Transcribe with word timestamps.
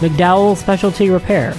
McDowell 0.00 0.56
Specialty 0.56 1.10
Repair, 1.10 1.54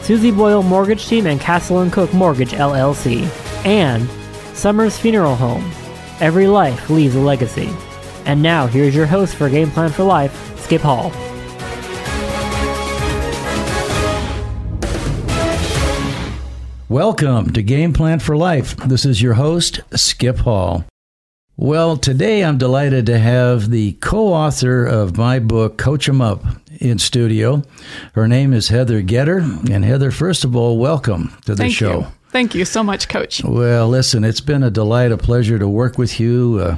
Susie 0.00 0.30
Boyle 0.30 0.62
Mortgage 0.62 1.06
Team 1.06 1.26
and 1.26 1.38
Castle 1.38 1.80
and 1.80 1.92
Cooke 1.92 2.14
Mortgage 2.14 2.52
LLC, 2.52 3.24
and 3.66 4.08
Summers 4.56 4.98
Funeral 4.98 5.36
Home. 5.36 5.70
Every 6.18 6.46
life 6.46 6.88
leaves 6.88 7.14
a 7.14 7.20
legacy. 7.20 7.68
And 8.24 8.42
now 8.42 8.66
here's 8.66 8.94
your 8.94 9.04
host 9.04 9.36
for 9.36 9.50
Game 9.50 9.70
Plan 9.70 9.90
for 9.90 10.04
Life, 10.04 10.58
Skip 10.60 10.80
Hall. 10.80 11.12
Welcome 16.88 17.52
to 17.52 17.62
Game 17.62 17.92
Plan 17.92 18.20
for 18.20 18.36
Life. 18.36 18.74
This 18.76 19.04
is 19.04 19.20
your 19.20 19.34
host, 19.34 19.80
Skip 19.94 20.38
Hall. 20.38 20.86
Well, 21.62 21.96
today 21.96 22.42
I'm 22.42 22.58
delighted 22.58 23.06
to 23.06 23.20
have 23.20 23.70
the 23.70 23.92
co 24.00 24.34
author 24.34 24.84
of 24.84 25.16
my 25.16 25.38
book, 25.38 25.78
Coach 25.78 26.08
'em 26.08 26.20
Up, 26.20 26.44
in 26.80 26.98
studio. 26.98 27.62
Her 28.14 28.26
name 28.26 28.52
is 28.52 28.70
Heather 28.70 29.00
Goetter. 29.00 29.70
And 29.70 29.84
Heather, 29.84 30.10
first 30.10 30.42
of 30.42 30.56
all, 30.56 30.76
welcome 30.76 31.32
to 31.44 31.54
the 31.54 31.62
Thank 31.62 31.74
show. 31.74 32.00
You. 32.00 32.06
Thank 32.32 32.56
you 32.56 32.64
so 32.64 32.82
much, 32.82 33.08
Coach. 33.08 33.44
Well, 33.44 33.88
listen, 33.88 34.24
it's 34.24 34.40
been 34.40 34.64
a 34.64 34.72
delight, 34.72 35.12
a 35.12 35.16
pleasure 35.16 35.56
to 35.60 35.68
work 35.68 35.98
with 35.98 36.18
you. 36.18 36.58
Uh, 36.60 36.76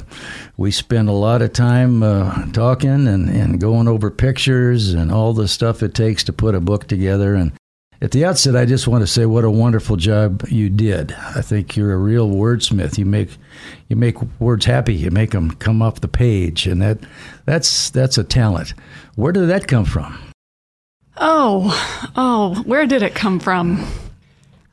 we 0.59 0.70
spend 0.70 1.09
a 1.09 1.12
lot 1.12 1.41
of 1.41 1.55
time 1.55 2.03
uh, 2.03 2.44
talking 2.53 3.09
and, 3.09 3.31
and 3.31 3.59
going 3.59 3.89
over 3.89 4.11
pictures 4.11 4.92
and 4.92 5.11
all 5.11 5.33
the 5.33 5.48
stuff 5.48 5.83
it 5.83 5.94
takes 5.94 6.22
to 6.25 6.33
put 6.34 6.55
a 6.55 6.61
book 6.61 6.87
together. 6.89 7.34
And 7.34 7.53
at 8.00 8.11
the 8.11 8.25
outset, 8.25 8.56
I 8.56 8.64
just 8.64 8.89
want 8.89 9.03
to 9.03 9.06
say 9.06 9.25
what 9.27 9.45
a 9.45 9.50
wonderful 9.50 9.97
job 9.97 10.45
you 10.48 10.69
did. 10.69 11.12
I 11.12 11.41
think 11.41 11.77
you're 11.77 11.92
a 11.92 11.97
real 11.97 12.28
wordsmith. 12.28 12.98
You 12.98 13.06
make 13.06 13.31
you 13.89 13.97
make 13.97 14.20
words 14.41 14.67
happy. 14.67 14.95
You 14.95 15.11
make 15.11 15.31
them 15.31 15.53
come 15.53 15.81
off 15.81 16.00
the 16.00 16.09
page, 16.09 16.67
and 16.67 16.83
that 16.83 16.98
that's 17.45 17.91
that's 17.91 18.19
a 18.19 18.25
talent. 18.25 18.75
Where 19.15 19.33
did 19.33 19.48
that 19.48 19.69
come 19.69 19.84
from? 19.84 20.19
Oh, 21.17 22.11
oh, 22.17 22.62
where 22.65 22.87
did 22.87 23.03
it 23.03 23.15
come 23.15 23.39
from? 23.39 23.87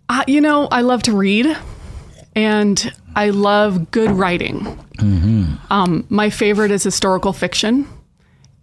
Uh, 0.10 0.24
you 0.28 0.42
know, 0.42 0.68
I 0.72 0.82
love 0.82 1.04
to 1.04 1.16
read, 1.16 1.56
and 2.36 2.94
I 3.16 3.30
love 3.30 3.92
good 3.92 4.12
writing. 4.12 4.62
Mm-hmm. 4.98 5.56
Um, 5.70 6.06
my 6.10 6.30
favorite 6.30 6.72
is 6.72 6.84
historical 6.84 7.34
fiction. 7.34 7.88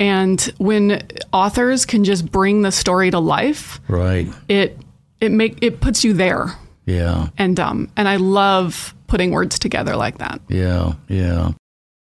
And 0.01 0.41
when 0.59 1.03
authors 1.33 1.85
can 1.85 2.05
just 2.05 2.31
bring 2.31 2.63
the 2.63 2.71
story 2.71 3.11
to 3.11 3.19
life, 3.19 3.81
right? 3.89 4.29
It 4.49 4.79
it 5.21 5.33
make 5.33 5.59
it 5.63 5.81
puts 5.81 6.05
you 6.05 6.13
there. 6.13 6.55
Yeah. 6.87 7.29
And 7.37 7.59
um 7.59 7.91
and 7.97 8.09
I 8.09 8.17
love 8.17 8.95
putting 9.09 9.33
words 9.33 9.59
together 9.59 9.97
like 9.97 10.19
that. 10.19 10.41
Yeah, 10.49 10.95
yeah. 11.09 11.53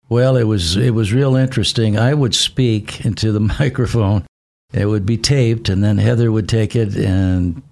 Well, 0.10 0.36
it 0.36 0.44
was 0.46 0.76
it 0.76 0.92
was 0.92 1.14
real 1.14 1.36
interesting. 1.36 1.98
I 1.98 2.14
would 2.14 2.36
speak 2.36 3.06
into 3.06 3.32
the 3.32 3.40
microphone. 3.60 4.26
It 4.74 4.86
would 4.86 5.06
be 5.06 5.18
taped, 5.18 5.70
and 5.70 5.84
then 5.84 5.98
Heather 5.98 6.32
would 6.32 6.48
take 6.48 6.76
it 6.76 6.96
and 6.96 7.64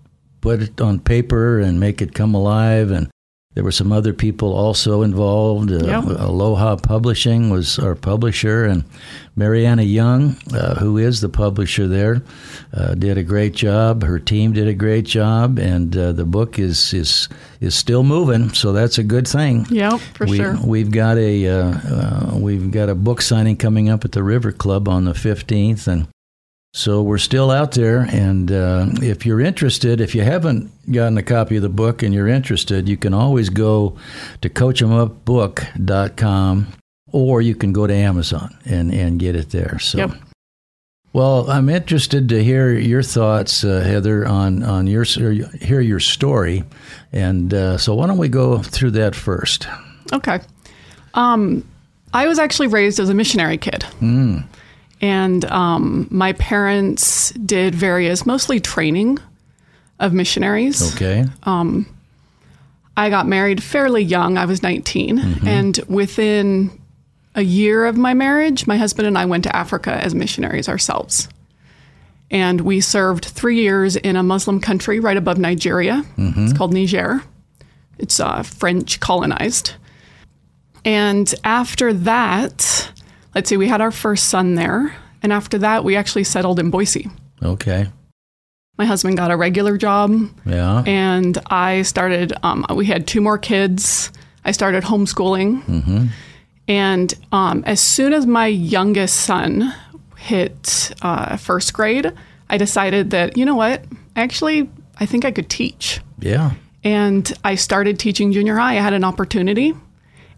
put 0.41 0.61
it 0.61 0.81
on 0.81 0.99
paper 0.99 1.59
and 1.59 1.79
make 1.79 2.01
it 2.01 2.15
come 2.15 2.33
alive. 2.33 2.89
And 2.91 3.09
there 3.57 3.63
were 3.63 3.71
some 3.71 3.91
other 3.91 4.13
people 4.13 4.53
also 4.53 5.01
involved. 5.01 5.71
Uh, 5.71 5.83
Yep. 5.83 6.03
Aloha 6.19 6.75
Publishing 6.75 7.49
was 7.49 7.79
our 7.79 7.95
publisher, 7.95 8.65
and 8.65 8.83
Maryanna 9.35 9.83
Young, 9.83 10.35
uh, 10.53 10.75
who 10.75 10.99
is 10.99 11.21
the 11.21 11.29
publisher 11.29 11.87
there, 11.87 12.21
uh, 12.71 12.93
did 12.93 13.17
a 13.17 13.23
great 13.23 13.55
job. 13.55 14.03
Her 14.03 14.19
team 14.19 14.53
did 14.53 14.67
a 14.67 14.75
great 14.75 15.05
job, 15.05 15.57
and 15.57 15.97
uh, 15.97 16.11
the 16.11 16.23
book 16.23 16.59
is 16.59 16.93
is 16.93 17.29
is 17.59 17.73
still 17.73 18.03
moving. 18.03 18.53
So 18.53 18.73
that's 18.73 18.99
a 18.99 19.03
good 19.03 19.27
thing. 19.27 19.65
Yep, 19.71 20.01
for 20.13 20.27
we, 20.27 20.37
sure. 20.37 20.55
We've 20.63 20.91
got 20.91 21.17
a 21.17 21.47
uh, 21.47 21.71
uh, 21.89 22.37
we've 22.37 22.69
got 22.69 22.89
a 22.89 22.95
book 22.95 23.23
signing 23.23 23.57
coming 23.57 23.89
up 23.89 24.05
at 24.05 24.11
the 24.11 24.21
River 24.21 24.51
Club 24.51 24.87
on 24.87 25.05
the 25.05 25.15
fifteenth, 25.15 25.87
and 25.87 26.07
so 26.77 27.01
we're 27.01 27.17
still 27.17 27.49
out 27.49 27.71
there. 27.71 28.01
And 28.11 28.51
uh, 28.51 28.89
if 29.01 29.25
you're 29.25 29.41
interested, 29.41 29.99
if 29.99 30.13
you 30.13 30.21
haven't 30.21 30.69
gotten 30.91 31.17
a 31.17 31.23
copy 31.23 31.55
of 31.55 31.63
the 31.63 31.69
book 31.69 32.03
and 32.03 32.13
you're 32.13 32.27
interested, 32.27 32.87
you 32.87 32.97
can 32.97 33.15
always 33.15 33.49
go 33.49 33.97
to 34.41 34.49
coachemupbook.com 34.49 36.67
or 37.11 37.41
you 37.41 37.55
can 37.55 37.73
go 37.73 37.87
to 37.87 37.93
Amazon 37.93 38.55
and, 38.63 38.93
and 38.93 39.19
get 39.19 39.35
it 39.35 39.49
there. 39.49 39.79
So. 39.79 39.97
Yep. 39.97 40.11
Well, 41.13 41.49
I'm 41.49 41.67
interested 41.67 42.29
to 42.29 42.43
hear 42.43 42.73
your 42.73 43.01
thoughts, 43.01 43.63
uh, 43.63 43.79
Heather, 43.79 44.27
on 44.27 44.61
on 44.61 44.85
your 44.85 45.03
hear 45.03 45.81
your 45.81 45.99
story, 45.99 46.63
and 47.11 47.51
uh, 47.51 47.79
so 47.79 47.95
why 47.95 48.05
don't 48.05 48.19
we 48.19 48.27
go 48.27 48.61
through 48.61 48.91
that 48.91 49.15
first? 49.15 49.67
Okay. 50.13 50.41
Um, 51.15 51.67
I 52.13 52.27
was 52.27 52.37
actually 52.37 52.67
raised 52.67 52.99
as 52.99 53.09
a 53.09 53.15
missionary 53.15 53.57
kid. 53.57 53.83
And 55.01 55.45
um, 55.45 56.07
my 56.09 56.33
parents 56.33 57.31
did 57.31 57.75
various, 57.75 58.25
mostly 58.25 58.59
training 58.59 59.19
of 59.99 60.13
missionaries. 60.13 60.95
Okay. 60.95 61.25
I 62.95 63.09
got 63.09 63.27
married 63.27 63.61
fairly 63.61 64.03
young. 64.03 64.37
I 64.37 64.45
was 64.45 64.63
19. 64.63 65.19
And 65.47 65.77
within 65.87 66.71
a 67.35 67.43
year 67.43 67.85
of 67.85 67.95
my 67.95 68.15
marriage, 68.15 68.65
my 68.65 68.77
husband 68.77 69.07
and 69.07 69.17
I 69.17 69.25
went 69.25 69.43
to 69.43 69.55
Africa 69.55 69.91
as 69.91 70.15
missionaries 70.15 70.67
ourselves. 70.67 71.29
And 72.31 72.61
we 72.61 72.81
served 72.81 73.25
three 73.25 73.61
years 73.61 73.95
in 73.95 74.15
a 74.15 74.23
Muslim 74.23 74.59
country 74.59 74.99
right 74.99 75.15
above 75.15 75.37
Nigeria. 75.37 76.03
It's 76.45 76.57
called 76.57 76.73
Niger. 76.73 77.21
It's 77.99 78.19
uh, 78.19 78.41
French 78.41 78.99
colonized. 78.99 79.73
And 80.83 81.33
after 81.43 81.93
that, 81.93 82.91
let's 83.37 83.49
see, 83.49 83.57
we 83.57 83.67
had 83.67 83.81
our 83.81 83.91
first 83.91 84.29
son 84.29 84.55
there. 84.55 84.95
And 85.21 85.31
after 85.31 85.59
that, 85.59 85.83
we 85.83 85.95
actually 85.95 86.23
settled 86.23 86.59
in 86.59 86.71
Boise. 86.71 87.07
Okay. 87.43 87.85
My 88.79 88.85
husband 88.85 89.15
got 89.15 89.29
a 89.29 89.37
regular 89.37 89.77
job 89.77 90.11
Yeah. 90.43 90.83
and 90.87 91.37
I 91.51 91.83
started. 91.83 92.33
Um, 92.41 92.65
we 92.73 92.87
had 92.87 93.05
two 93.05 93.21
more 93.21 93.37
kids. 93.37 94.11
I 94.43 94.51
started 94.53 94.83
homeschooling, 94.83 96.09
and 96.67 97.13
um, 97.31 97.63
as 97.67 97.79
soon 97.81 98.13
as 98.13 98.25
my 98.25 98.47
youngest 98.47 99.17
son 99.21 99.73
hit 100.15 100.93
uh, 101.03 101.37
first 101.37 101.73
grade, 101.73 102.11
I 102.49 102.57
decided 102.57 103.09
that 103.11 103.37
you 103.37 103.45
know 103.45 103.55
what, 103.55 103.83
actually, 104.15 104.69
I 104.99 105.05
think 105.05 105.25
I 105.25 105.31
could 105.31 105.49
teach, 105.49 105.99
yeah. 106.19 106.51
and 106.83 107.31
I 107.43 107.55
started 107.55 107.99
teaching 107.99 108.31
junior 108.31 108.55
high. 108.55 108.77
I 108.77 108.81
had 108.81 108.93
an 108.93 109.03
opportunity, 109.03 109.73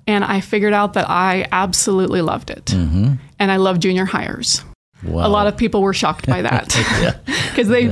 and 0.10 0.24
I 0.26 0.42
figured 0.42 0.74
out 0.74 0.94
that 0.94 1.08
I 1.10 1.46
absolutely 1.52 2.22
loved 2.22 2.50
it, 2.50 2.74
and 2.74 3.20
I 3.40 3.58
love 3.58 3.80
junior 3.80 4.06
hires. 4.06 4.64
Wow. 5.04 5.28
A 5.28 5.30
lot 5.30 5.48
of 5.48 5.56
people 5.56 5.82
were 5.82 5.94
shocked 5.94 6.26
by 6.28 6.42
that 6.42 6.66
because 7.50 7.68
they 7.76 7.86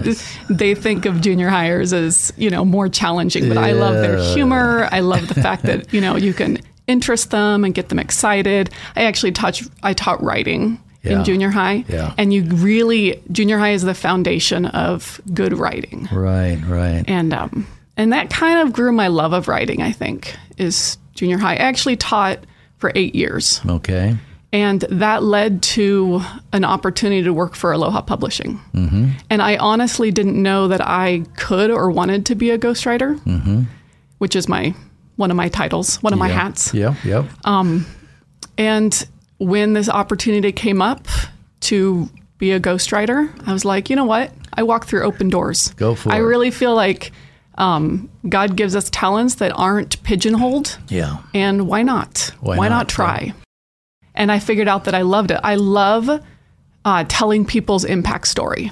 they 0.54 0.76
think 0.76 1.06
of 1.06 1.22
junior 1.22 1.48
hires 1.50 1.94
as 1.94 2.34
you 2.36 2.50
know 2.50 2.66
more 2.66 2.90
challenging. 2.90 3.48
But 3.48 3.58
I 3.58 3.72
love 3.72 3.94
their 3.96 4.18
humor. 4.34 4.90
I 4.92 5.00
love 5.00 5.28
the 5.30 5.36
fact 5.42 5.64
that 5.64 5.94
you 5.94 6.02
know 6.02 6.18
you 6.18 6.34
can 6.34 6.58
interest 6.88 7.32
them 7.32 7.64
and 7.64 7.74
get 7.74 7.88
them 7.90 8.00
excited. 8.00 8.70
I 8.98 9.04
actually 9.06 9.32
taught 9.32 9.62
I 9.84 9.94
taught 9.94 10.22
writing 10.22 10.80
Yeah. 11.04 11.20
in 11.20 11.24
junior 11.24 11.50
high, 11.50 11.86
Yeah. 11.88 12.14
and 12.18 12.34
you 12.34 12.44
really 12.44 13.22
junior 13.32 13.58
high 13.60 13.72
is 13.74 13.84
the 13.84 13.94
foundation 13.94 14.66
of 14.66 15.22
good 15.34 15.54
writing, 15.58 16.10
Right. 16.12 16.60
Right. 16.68 17.06
and 17.08 17.32
um 17.34 17.68
and 17.96 18.12
that 18.12 18.30
kind 18.30 18.60
of 18.68 18.74
grew 18.74 18.92
my 18.92 19.08
love 19.08 19.32
of 19.32 19.48
writing. 19.48 19.82
I 19.82 19.94
think 19.94 20.36
is 20.58 20.98
junior 21.18 21.38
high. 21.38 21.54
I 21.54 21.58
actually 21.58 21.98
taught 21.98 22.40
for 22.78 22.92
eight 22.96 23.16
years. 23.16 23.60
Okay. 23.68 24.16
And 24.54 24.82
that 24.90 25.24
led 25.24 25.62
to 25.64 26.22
an 26.54 26.64
opportunity 26.64 27.24
to 27.24 27.34
work 27.34 27.54
for 27.54 27.74
Aloha 27.74 28.02
Publishing. 28.02 28.62
Mm-hmm. 28.74 29.10
And 29.30 29.42
I 29.42 29.58
honestly 29.58 30.10
didn't 30.10 30.42
know 30.42 30.70
that 30.70 30.80
I 30.82 31.26
could 31.36 31.70
or 31.70 31.92
wanted 31.92 32.26
to 32.28 32.36
be 32.36 32.52
a 32.52 32.58
ghostwriter, 32.58 33.20
mm-hmm. 33.20 33.64
which 34.20 34.36
is 34.36 34.48
my 34.48 34.74
one 35.18 35.32
of 35.32 35.38
my 35.38 35.50
titles, 35.50 36.02
one 36.02 36.14
of 36.14 36.20
my 36.20 36.30
hats. 36.30 36.74
Yeah. 36.74 36.96
Yep. 37.04 37.26
Yep. 37.46 37.86
And 38.58 39.08
when 39.40 39.74
this 39.74 39.90
opportunity 39.90 40.52
came 40.52 40.82
up 40.82 41.08
to 41.62 42.10
be 42.38 42.52
a 42.52 42.60
ghostwriter, 42.60 43.30
I 43.48 43.54
was 43.54 43.66
like, 43.66 43.90
you 43.90 43.96
know 43.96 44.06
what? 44.06 44.32
I 44.54 44.64
walk 44.64 44.86
through 44.86 45.04
open 45.04 45.30
doors. 45.30 45.74
Go 45.74 45.96
for 45.96 46.12
I 46.12 46.18
it. 46.18 46.22
really 46.22 46.52
feel 46.52 46.74
like 46.74 47.12
um, 47.58 48.10
God 48.28 48.56
gives 48.56 48.76
us 48.76 48.90
talents 48.90 49.36
that 49.36 49.52
aren't 49.52 50.02
pigeonholed. 50.04 50.78
yeah. 50.90 51.18
and 51.34 51.68
why 51.68 51.84
not? 51.84 52.32
Why 52.40 52.58
Why, 52.58 52.68
not, 52.70 52.78
not, 52.78 52.90
try? 52.90 53.34
And 54.14 54.32
I 54.32 54.40
figured 54.40 54.68
out 54.68 54.86
that 54.86 54.96
I 54.96 55.02
loved 55.04 55.32
it. 55.32 55.40
I 55.44 55.56
love 55.56 56.10
uh, 56.86 57.04
telling 57.08 57.46
people's 57.46 57.84
impact 57.84 58.28
story. 58.28 58.72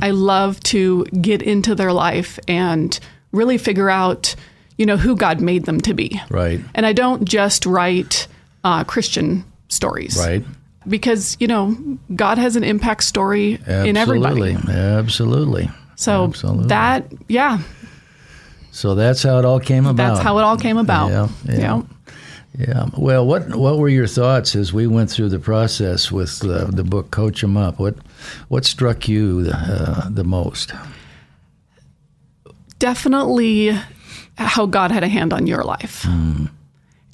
I 0.00 0.10
love 0.10 0.60
to 0.64 1.04
get 1.06 1.42
into 1.42 1.74
their 1.74 1.92
life 1.92 2.38
and 2.46 2.98
really 3.32 3.58
figure 3.58 3.90
out, 3.90 4.34
you 4.76 4.86
know, 4.86 4.96
who 4.96 5.16
God 5.16 5.40
made 5.40 5.64
them 5.64 5.80
to 5.80 5.94
be. 5.94 6.20
Right. 6.30 6.60
And 6.74 6.86
I 6.86 6.92
don't 6.92 7.24
just 7.24 7.66
write 7.66 8.28
uh, 8.64 8.84
Christian 8.84 9.44
stories. 9.68 10.16
Right. 10.18 10.44
Because, 10.86 11.36
you 11.40 11.46
know, 11.48 11.76
God 12.14 12.38
has 12.38 12.54
an 12.54 12.64
impact 12.64 13.02
story 13.02 13.58
in 13.66 13.96
everybody. 13.96 14.52
Absolutely. 14.52 14.72
Absolutely. 14.72 15.70
So 15.96 16.24
Absolutely. 16.24 16.68
that, 16.68 17.12
yeah, 17.28 17.58
So 18.70 18.94
that's 18.94 19.22
how 19.22 19.38
it 19.38 19.44
all 19.44 19.60
came 19.60 19.86
about. 19.86 19.96
that's 20.14 20.20
how 20.20 20.38
it 20.38 20.42
all 20.42 20.56
came 20.56 20.76
about. 20.78 21.10
Yeah, 21.10 21.28
yeah. 21.46 21.82
Yeah. 22.58 22.86
Well, 22.96 23.24
what 23.26 23.54
what 23.54 23.78
were 23.78 23.88
your 23.88 24.06
thoughts 24.08 24.56
as 24.56 24.72
we 24.72 24.86
went 24.86 25.10
through 25.10 25.28
the 25.28 25.38
process 25.38 26.10
with 26.10 26.42
uh, 26.44 26.64
the 26.70 26.82
book 26.82 27.10
Coach 27.10 27.44
'Em 27.44 27.56
Up? 27.56 27.78
What 27.78 27.96
what 28.48 28.64
struck 28.64 29.08
you 29.08 29.50
uh, 29.52 30.08
the 30.10 30.24
most? 30.24 30.72
Definitely 32.78 33.76
how 34.36 34.66
God 34.66 34.90
had 34.92 35.02
a 35.02 35.08
hand 35.08 35.32
on 35.32 35.46
your 35.46 35.64
life 35.64 36.06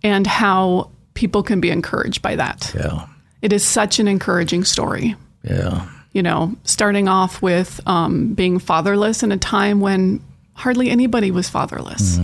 and 0.02 0.26
how 0.26 0.90
people 1.14 1.42
can 1.42 1.60
be 1.60 1.70
encouraged 1.70 2.20
by 2.20 2.36
that. 2.36 2.72
Yeah. 2.74 3.06
It 3.40 3.52
is 3.52 3.64
such 3.66 3.98
an 3.98 4.08
encouraging 4.08 4.64
story. 4.64 5.16
Yeah. 5.42 5.86
you 6.12 6.22
know, 6.22 6.54
starting 6.64 7.06
off 7.08 7.42
with 7.42 7.80
um, 7.86 8.32
being 8.34 8.58
fatherless 8.58 9.22
in 9.22 9.30
a 9.32 9.36
time 9.36 9.80
when 9.80 10.20
hardly 10.54 10.90
anybody 10.90 11.30
was 11.30 11.48
fatherless, 11.48 12.18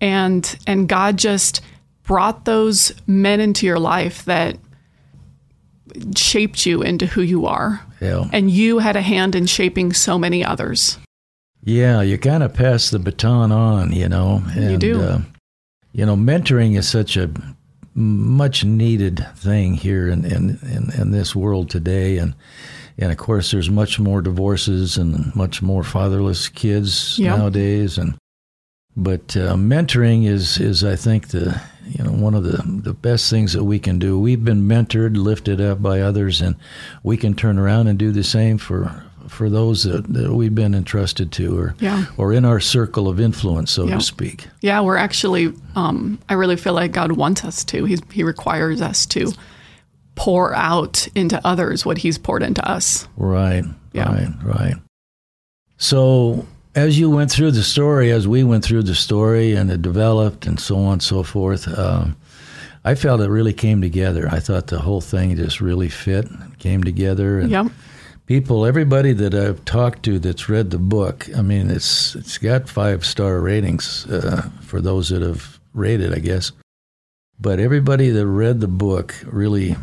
and 0.00 0.58
and 0.66 0.88
God 0.88 1.16
just 1.16 1.60
brought 2.02 2.44
those 2.44 2.92
men 3.06 3.40
into 3.40 3.66
your 3.66 3.78
life 3.78 4.24
that 4.24 4.56
shaped 6.16 6.66
you 6.66 6.82
into 6.82 7.06
who 7.06 7.22
you 7.22 7.46
are, 7.46 7.80
Yeah. 8.00 8.28
and 8.32 8.50
you 8.50 8.78
had 8.78 8.96
a 8.96 9.02
hand 9.02 9.34
in 9.34 9.46
shaping 9.46 9.92
so 9.92 10.18
many 10.18 10.44
others. 10.44 10.98
Yeah, 11.64 12.02
you 12.02 12.18
kind 12.18 12.42
of 12.42 12.54
pass 12.54 12.90
the 12.90 12.98
baton 12.98 13.52
on, 13.52 13.92
you 13.92 14.08
know. 14.08 14.42
And, 14.54 14.80
do. 14.80 15.00
Uh, 15.00 15.20
you 15.92 16.06
know, 16.06 16.16
mentoring 16.16 16.76
is 16.78 16.88
such 16.88 17.16
a 17.16 17.30
much 17.94 18.64
needed 18.64 19.26
thing 19.36 19.74
here 19.74 20.08
in, 20.08 20.24
in, 20.24 20.58
in, 20.62 20.92
in 20.98 21.10
this 21.10 21.34
world 21.34 21.68
today. 21.68 22.18
And, 22.18 22.34
and 22.98 23.12
of 23.12 23.18
course, 23.18 23.50
there's 23.52 23.70
much 23.70 23.98
more 24.00 24.20
divorces 24.20 24.96
and 24.98 25.34
much 25.36 25.62
more 25.62 25.82
fatherless 25.84 26.48
kids 26.48 27.18
Yeah. 27.18 27.36
nowadays. 27.36 27.96
And 27.98 28.14
but 28.96 29.36
uh, 29.36 29.54
mentoring 29.54 30.26
is, 30.26 30.58
is, 30.58 30.82
I 30.82 30.96
think, 30.96 31.28
the 31.28 31.60
you 31.86 32.02
know 32.04 32.10
one 32.10 32.34
of 32.34 32.42
the, 32.44 32.62
the 32.82 32.92
best 32.94 33.30
things 33.30 33.52
that 33.52 33.64
we 33.64 33.78
can 33.78 33.98
do. 33.98 34.18
We've 34.18 34.44
been 34.44 34.62
mentored, 34.68 35.16
lifted 35.16 35.60
up 35.60 35.80
by 35.80 36.00
others, 36.00 36.40
and 36.40 36.56
we 37.02 37.16
can 37.16 37.34
turn 37.34 37.58
around 37.58 37.86
and 37.86 37.98
do 37.98 38.10
the 38.12 38.24
same 38.24 38.58
for 38.58 39.04
for 39.28 39.50
those 39.50 39.82
that, 39.82 40.10
that 40.14 40.32
we've 40.32 40.54
been 40.54 40.74
entrusted 40.74 41.30
to, 41.32 41.56
or 41.58 41.74
Yeah. 41.80 42.06
or 42.16 42.32
in 42.32 42.44
our 42.46 42.60
circle 42.60 43.08
of 43.08 43.20
influence, 43.20 43.70
so 43.70 43.86
Yeah. 43.86 43.96
to 43.96 44.00
speak. 44.00 44.48
Yeah, 44.62 44.80
we're 44.80 44.96
actually. 44.96 45.52
Um, 45.76 46.18
I 46.28 46.34
really 46.34 46.56
feel 46.56 46.72
like 46.72 46.92
God 46.92 47.12
wants 47.12 47.44
us 47.44 47.62
to. 47.64 47.84
He's, 47.84 48.00
he 48.10 48.24
requires 48.24 48.80
us 48.82 49.04
to 49.06 49.32
pour 50.18 50.54
out 50.54 51.06
into 51.14 51.40
others 51.46 51.86
what 51.86 51.98
He's 51.98 52.18
poured 52.18 52.42
into 52.42 52.66
us. 52.68 53.08
Right. 53.16 53.64
Yeah. 53.92 54.12
Right. 54.12 54.28
Right. 54.42 54.74
So 55.76 56.46
as 56.74 56.98
you 56.98 57.08
went 57.10 57.30
through 57.30 57.52
the 57.52 57.62
story, 57.62 58.10
as 58.10 58.26
we 58.28 58.44
went 58.44 58.64
through 58.64 58.82
the 58.82 58.94
story, 58.94 59.54
and 59.54 59.70
it 59.70 59.80
developed, 59.82 60.46
and 60.46 60.58
so 60.60 60.76
on 60.78 60.94
and 60.94 61.02
so 61.02 61.22
forth, 61.22 61.66
um, 61.78 62.16
I 62.84 62.94
felt 62.94 63.20
it 63.20 63.28
really 63.28 63.52
came 63.52 63.80
together. 63.80 64.28
I 64.30 64.40
thought 64.40 64.66
the 64.68 64.78
whole 64.80 65.00
thing 65.00 65.36
just 65.36 65.60
really 65.60 65.88
fit, 65.88 66.26
came 66.58 66.82
together, 66.84 67.38
and 67.40 67.50
Yep. 67.50 67.66
people, 68.26 68.66
everybody 68.66 69.12
that 69.12 69.34
I've 69.34 69.64
talked 69.64 70.02
to 70.04 70.18
that's 70.18 70.48
read 70.48 70.70
the 70.70 70.78
book, 70.78 71.28
I 71.36 71.42
mean, 71.42 71.70
it's 71.70 72.14
it's 72.16 72.38
got 72.38 72.68
five 72.68 73.04
star 73.04 73.40
ratings 73.40 74.06
uh, 74.06 74.48
for 74.60 74.80
those 74.80 75.08
that 75.10 75.22
have 75.22 75.58
rated, 75.74 76.14
I 76.14 76.18
guess. 76.18 76.52
But 77.40 77.60
everybody 77.60 78.10
that 78.10 78.26
read 78.26 78.60
the 78.60 78.68
book 78.68 79.14
really 79.24 79.76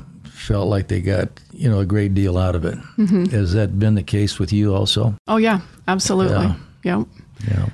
felt 0.46 0.68
like 0.68 0.88
they 0.88 1.02
got 1.02 1.30
you 1.52 1.70
know 1.70 1.80
a 1.80 1.86
great 1.86 2.14
deal 2.14 2.38
out 2.38 2.56
of 2.56 2.66
it. 2.66 2.78
Mm-hmm. 2.98 3.26
Has 3.26 3.54
that 3.54 3.78
been 3.80 3.96
the 3.96 4.04
case 4.04 4.40
with 4.40 4.54
you 4.54 4.74
also? 4.74 5.16
Oh 5.28 5.38
yeah, 5.38 5.62
absolutely. 5.88 6.46
Yeah. 6.84 6.98
Yep. 6.98 7.08
Yeah. 7.48 7.70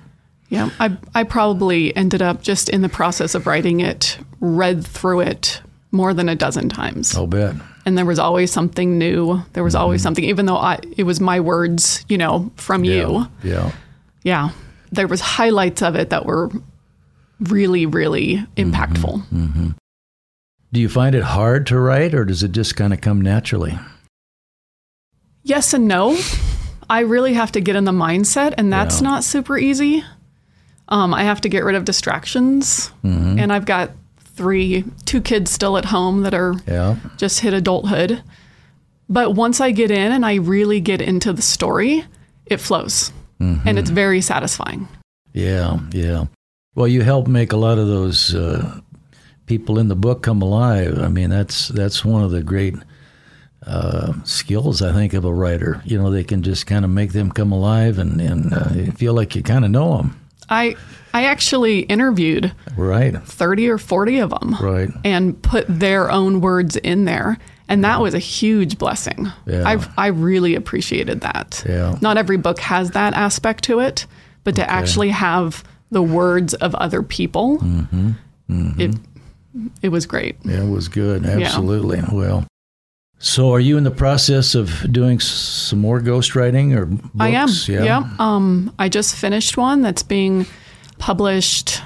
Yeah, 0.50 0.70
I 0.80 0.98
I 1.16 1.24
probably 1.24 1.96
ended 1.96 2.22
up 2.22 2.42
just 2.42 2.68
in 2.68 2.82
the 2.82 2.90
process 2.90 3.36
of 3.36 3.48
writing 3.48 3.80
it, 3.80 4.18
read 4.42 4.86
through 4.86 5.22
it 5.22 5.62
more 5.92 6.14
than 6.14 6.28
a 6.28 6.36
dozen 6.36 6.68
times, 6.68 7.16
I'll 7.16 7.26
bet. 7.28 7.56
and 7.86 7.98
there 7.98 8.06
was 8.06 8.20
always 8.20 8.52
something 8.52 8.98
new. 8.98 9.42
There 9.54 9.64
was 9.64 9.76
always 9.76 10.02
mm-hmm. 10.02 10.08
something, 10.08 10.24
even 10.26 10.48
though 10.48 10.58
I 10.58 10.80
it 10.98 11.04
was 11.04 11.22
my 11.22 11.40
words, 11.40 12.04
you 12.10 12.18
know, 12.18 12.52
from 12.58 12.84
you. 12.84 13.28
Yeah. 13.44 13.72
Yeah, 14.24 14.50
there 14.92 15.08
was 15.08 15.22
highlights 15.22 15.82
of 15.82 15.96
it 15.96 16.10
that 16.10 16.26
were 16.26 16.52
really 17.40 17.86
really 17.86 18.46
impactful. 18.58 19.24
Mm-hmm. 19.30 19.70
Do 20.74 20.80
you 20.80 20.88
find 20.90 21.16
it 21.16 21.24
hard 21.24 21.68
to 21.68 21.80
write, 21.80 22.14
or 22.14 22.24
does 22.24 22.44
it 22.44 22.52
just 22.54 22.76
kind 22.76 22.94
of 22.94 23.02
come 23.02 23.22
naturally? 23.22 23.78
Yes 25.44 25.74
and 25.74 25.88
no. 25.88 26.18
I 26.90 27.02
really 27.02 27.34
have 27.34 27.52
to 27.54 27.62
get 27.62 27.76
in 27.76 27.84
the 27.86 27.92
mindset, 27.92 28.54
and 28.58 28.72
that's 28.72 29.02
Yeah. 29.02 29.08
not 29.10 29.24
super 29.24 29.58
easy. 29.58 30.04
Um, 30.88 31.14
I 31.14 31.24
have 31.24 31.42
to 31.42 31.50
get 31.50 31.64
rid 31.64 31.76
of 31.76 31.86
distractions, 31.86 32.92
Mm-hmm. 33.04 33.40
and 33.40 33.52
I've 33.54 33.66
got 33.66 33.92
three, 34.20 34.86
two 35.06 35.22
kids 35.22 35.52
still 35.52 35.78
at 35.78 35.86
home 35.86 36.22
that 36.24 36.34
are 36.34 36.56
Yeah. 36.68 36.96
just 37.18 37.42
hit 37.42 37.54
adulthood. 37.54 38.22
But 39.10 39.36
once 39.36 39.60
I 39.60 39.72
get 39.72 39.92
in 39.92 40.12
and 40.12 40.26
I 40.26 40.36
really 40.36 40.80
get 40.80 41.02
into 41.02 41.34
the 41.34 41.42
story, 41.42 42.06
it 42.46 42.58
flows, 42.62 43.12
Mm-hmm. 43.42 43.68
and 43.68 43.78
it's 43.80 43.90
very 43.90 44.22
satisfying. 44.22 44.88
Yeah, 45.34 45.80
yeah. 45.92 46.26
Well, 46.76 46.88
you 46.88 47.02
help 47.02 47.28
make 47.28 47.52
a 47.52 47.58
lot 47.58 47.78
of 47.78 47.88
those 47.88 48.34
uh, 48.36 48.80
people 49.52 49.80
in 49.80 49.90
the 49.90 49.96
book 49.96 50.24
come 50.24 50.42
alive. 50.42 50.98
I 51.00 51.10
mean, 51.10 51.30
that's 51.30 51.68
that's 51.68 52.06
one 52.06 52.24
of 52.24 52.32
the 52.32 52.42
great 52.42 52.76
uh, 53.68 54.14
skills 54.24 54.82
I 54.82 54.94
think 54.94 55.14
of 55.14 55.26
a 55.26 55.34
writer. 55.34 55.82
You 55.86 55.98
know, 55.98 56.10
they 56.10 56.24
can 56.24 56.42
just 56.42 56.66
kind 56.66 56.86
of 56.86 56.92
make 56.92 57.12
them 57.12 57.32
come 57.32 57.52
alive, 57.52 58.00
and 58.00 58.22
and 58.22 58.54
uh, 58.54 58.92
feel 58.96 59.14
like 59.14 59.36
you 59.36 59.44
kind 59.44 59.66
of 59.66 59.72
know 59.72 59.98
them, 59.98 60.20
I 60.50 60.76
I 61.14 61.26
actually 61.26 61.80
interviewed 61.82 62.54
right? 62.78 63.14
30 63.22 63.70
or 63.70 63.78
40 63.78 64.20
of 64.20 64.30
them 64.30 64.56
Right. 64.62 64.90
and 65.04 65.40
put 65.42 65.66
their 65.68 66.10
own 66.10 66.40
words 66.42 66.78
in 66.78 67.04
there. 67.06 67.38
And 67.68 67.84
that 67.84 68.00
was 68.02 68.14
a 68.14 68.20
huge 68.20 68.78
blessing. 68.78 69.28
Yeah. 69.46 69.64
I 69.68 70.06
I 70.06 70.08
really 70.08 70.56
appreciated 70.56 71.22
that. 71.22 71.64
Yeah. 71.68 71.98
Not 72.02 72.18
every 72.18 72.38
book 72.38 72.60
has 72.60 72.92
that 72.92 73.14
aspect 73.14 73.64
to 73.66 73.80
it, 73.80 74.08
but 74.46 74.56
to 74.56 74.70
actually 74.70 75.10
have 75.10 75.64
the 75.92 76.02
words 76.02 76.54
of 76.54 76.74
other 76.76 77.04
people, 77.04 77.60
Mm-hmm. 77.60 78.80
it 78.82 78.92
it 79.82 79.90
was 79.90 80.06
great. 80.06 80.36
Yeah, 80.44 80.64
it 80.64 80.70
was 80.70 80.88
good. 80.88 81.26
Absolutely. 81.26 82.02
Well. 82.12 82.46
So, 83.24 83.54
are 83.54 83.60
you 83.60 83.78
in 83.78 83.84
the 83.84 83.92
process 83.92 84.56
of 84.56 84.92
doing 84.92 85.20
some 85.20 85.78
more 85.80 86.02
ghostwriting 86.02 86.76
or 86.76 86.88
books? 86.88 87.10
I 87.20 87.30
am. 87.30 87.50
Yeah. 87.68 87.84
Yeah. 87.84 88.10
Um, 88.18 88.74
I 88.80 88.90
just 88.90 89.16
finished 89.16 89.58
one 89.58 89.84
that's 89.84 90.02
being 90.02 90.48
published 90.98 91.82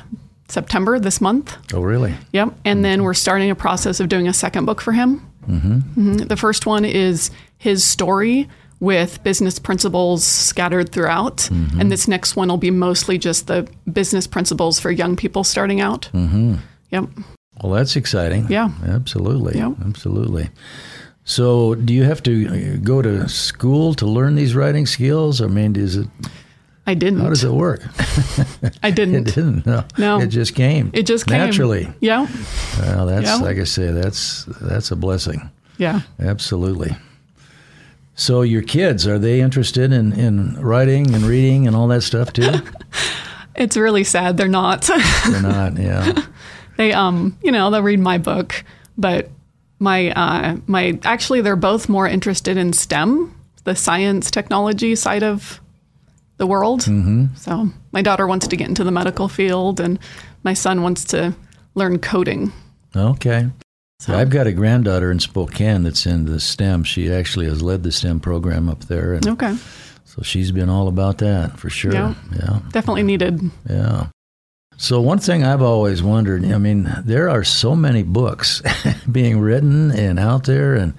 September 0.47 0.97
this 0.97 1.19
month. 1.19 1.57
Oh, 1.73 1.81
really? 1.81 2.13
Yep. 2.31 2.53
And 2.63 2.85
then 2.85 3.03
we're 3.03 3.13
starting 3.13 3.49
a 3.49 3.55
process 3.55 3.99
of 3.99 4.07
doing 4.07 4.29
a 4.29 4.33
second 4.33 4.65
book 4.65 4.79
for 4.79 4.93
him. 4.93 5.29
Mm-hmm. 5.45 6.17
The 6.17 6.37
first 6.37 6.65
one 6.65 6.85
is 6.85 7.31
his 7.57 7.83
story 7.83 8.47
with 8.79 9.23
business 9.23 9.59
principles 9.59 10.23
scattered 10.23 10.91
throughout. 10.91 11.49
And 11.49 11.91
this 11.91 12.07
next 12.07 12.35
one 12.35 12.47
will 12.49 12.57
be 12.57 12.71
mostly 12.71 13.17
just 13.17 13.47
the 13.47 13.67
business 13.91 14.27
principles 14.27 14.79
for 14.79 14.91
young 14.91 15.15
people 15.15 15.43
starting 15.43 15.81
out. 15.81 16.09
Mm-hmm. 16.13 16.55
Yep. 16.91 17.09
Well, 17.61 17.73
that's 17.73 17.95
exciting. 17.95 18.47
Yeah. 18.49 18.69
Absolutely. 18.85 19.57
Yep. 19.57 19.73
Absolutely. 19.85 20.49
So, 21.23 21.73
do 21.75 21.93
you 21.93 22.03
have 22.03 22.21
to 22.23 22.47
uh, 22.75 22.77
go 22.83 23.01
to 23.01 23.27
school 23.27 23.93
to 23.95 24.05
learn 24.05 24.35
these 24.35 24.53
writing 24.55 24.85
skills? 24.85 25.41
I 25.41 25.47
mean, 25.47 25.75
is 25.75 25.95
it 25.97 26.07
I 26.85 26.93
didn't. 26.93 27.19
how 27.21 27.29
does 27.29 27.43
it 27.43 27.51
work? 27.51 27.81
I 28.83 28.91
didn't. 28.91 29.15
it 29.27 29.33
didn't. 29.33 29.65
No. 29.65 29.83
No. 29.97 30.19
It 30.19 30.27
just 30.27 30.53
came. 30.53 30.91
It 30.93 31.07
just 31.07 31.25
came. 31.25 31.39
naturally. 31.39 31.87
Yeah. 31.99 32.27
Well, 32.79 33.07
that's 33.07 33.25
Yeah. 33.25 33.37
like 33.37 33.57
I 33.57 33.63
say. 33.63 33.91
That's 33.91 34.45
that's 34.61 34.91
a 34.91 34.95
blessing. 34.95 35.49
Yeah. 35.77 36.01
Absolutely. 36.19 36.95
So, 38.13 38.43
your 38.43 38.61
kids 38.61 39.07
are 39.07 39.17
they 39.17 39.41
interested 39.41 39.91
in 39.91 40.13
in 40.13 40.61
writing 40.61 41.15
and 41.15 41.23
reading 41.23 41.65
and 41.67 41.75
all 41.75 41.87
that 41.87 42.01
stuff 42.03 42.33
too? 42.33 42.51
It's 43.57 43.77
really 43.77 44.03
sad 44.03 44.35
they're 44.35 44.49
not. 44.49 44.81
They're 44.81 45.41
not. 45.41 45.77
Yeah. 45.77 46.11
they 46.77 46.93
um 46.93 47.37
you 47.41 47.51
know 47.51 47.69
they'll 47.69 47.83
read 47.83 47.99
my 47.99 48.17
book 48.17 48.63
but 48.97 49.29
my 49.79 50.11
uh 50.11 50.57
my 50.67 50.97
actually 51.03 51.41
they're 51.41 51.55
both 51.55 51.89
more 51.89 52.07
interested 52.07 52.57
in 52.57 52.73
stem 52.73 53.33
the 53.63 53.75
science 53.75 54.31
technology 54.31 54.95
side 54.95 55.23
of 55.23 55.59
the 56.37 56.47
world 56.47 56.81
mm-hmm. 56.81 57.25
so 57.35 57.69
my 57.91 58.01
daughter 58.01 58.27
wants 58.27 58.47
to 58.47 58.55
get 58.55 58.67
into 58.67 58.83
the 58.83 58.91
medical 58.91 59.27
field 59.27 59.79
and 59.79 59.99
my 60.43 60.53
son 60.53 60.81
wants 60.81 61.03
to 61.05 61.33
learn 61.75 61.97
coding 61.99 62.51
Okay. 62.95 63.49
Yeah, 64.07 64.17
I've 64.17 64.29
got 64.29 64.45
a 64.45 64.51
granddaughter 64.51 65.11
in 65.11 65.19
Spokane 65.19 65.83
that's 65.83 66.05
in 66.05 66.25
the 66.25 66.39
STEM. 66.39 66.83
She 66.83 67.11
actually 67.11 67.45
has 67.47 67.61
led 67.61 67.83
the 67.83 67.91
STEM 67.91 68.19
program 68.19 68.69
up 68.69 68.85
there. 68.85 69.13
And 69.13 69.27
Okay. 69.27 69.55
So 70.03 70.21
she's 70.21 70.51
been 70.51 70.69
all 70.69 70.87
about 70.87 71.17
that 71.19 71.57
for 71.59 71.69
sure. 71.69 71.93
Yeah. 71.93 72.13
Yeah. 72.35 72.59
Definitely 72.71 73.03
needed. 73.03 73.41
Yeah. 73.69 74.07
So 74.77 74.99
one 75.01 75.19
thing 75.19 75.43
I've 75.43 75.61
always 75.61 76.03
wondered, 76.03 76.43
I 76.45 76.57
mean, 76.57 76.93
there 77.05 77.29
are 77.29 77.43
so 77.43 77.75
many 77.75 78.03
books 78.03 78.61
being 79.11 79.39
written 79.39 79.91
and 79.91 80.19
out 80.19 80.43
there, 80.45 80.75
and 80.75 80.93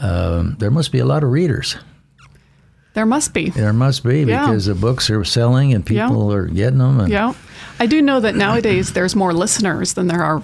um, 0.00 0.56
there 0.58 0.70
must 0.70 0.92
be 0.92 1.00
a 1.00 1.04
lot 1.04 1.24
of 1.24 1.30
readers. 1.30 1.76
There 2.94 3.06
must 3.06 3.34
be. 3.34 3.50
There 3.50 3.72
must 3.72 4.02
be 4.04 4.22
Yeah. 4.22 4.46
because 4.46 4.66
the 4.66 4.74
books 4.74 5.10
are 5.10 5.24
selling 5.24 5.72
and 5.74 5.88
Yeah. 5.88 6.08
people 6.08 6.32
are 6.32 6.46
getting 6.46 6.78
them. 6.78 7.00
And, 7.00 7.08
Yeah. 7.12 7.34
I 7.80 7.86
do 7.86 8.02
know 8.02 8.18
that 8.20 8.34
nowadays 8.34 8.92
there's 8.92 9.14
more 9.14 9.32
listeners 9.32 9.94
than 9.94 10.06
there 10.08 10.22
are 10.22 10.42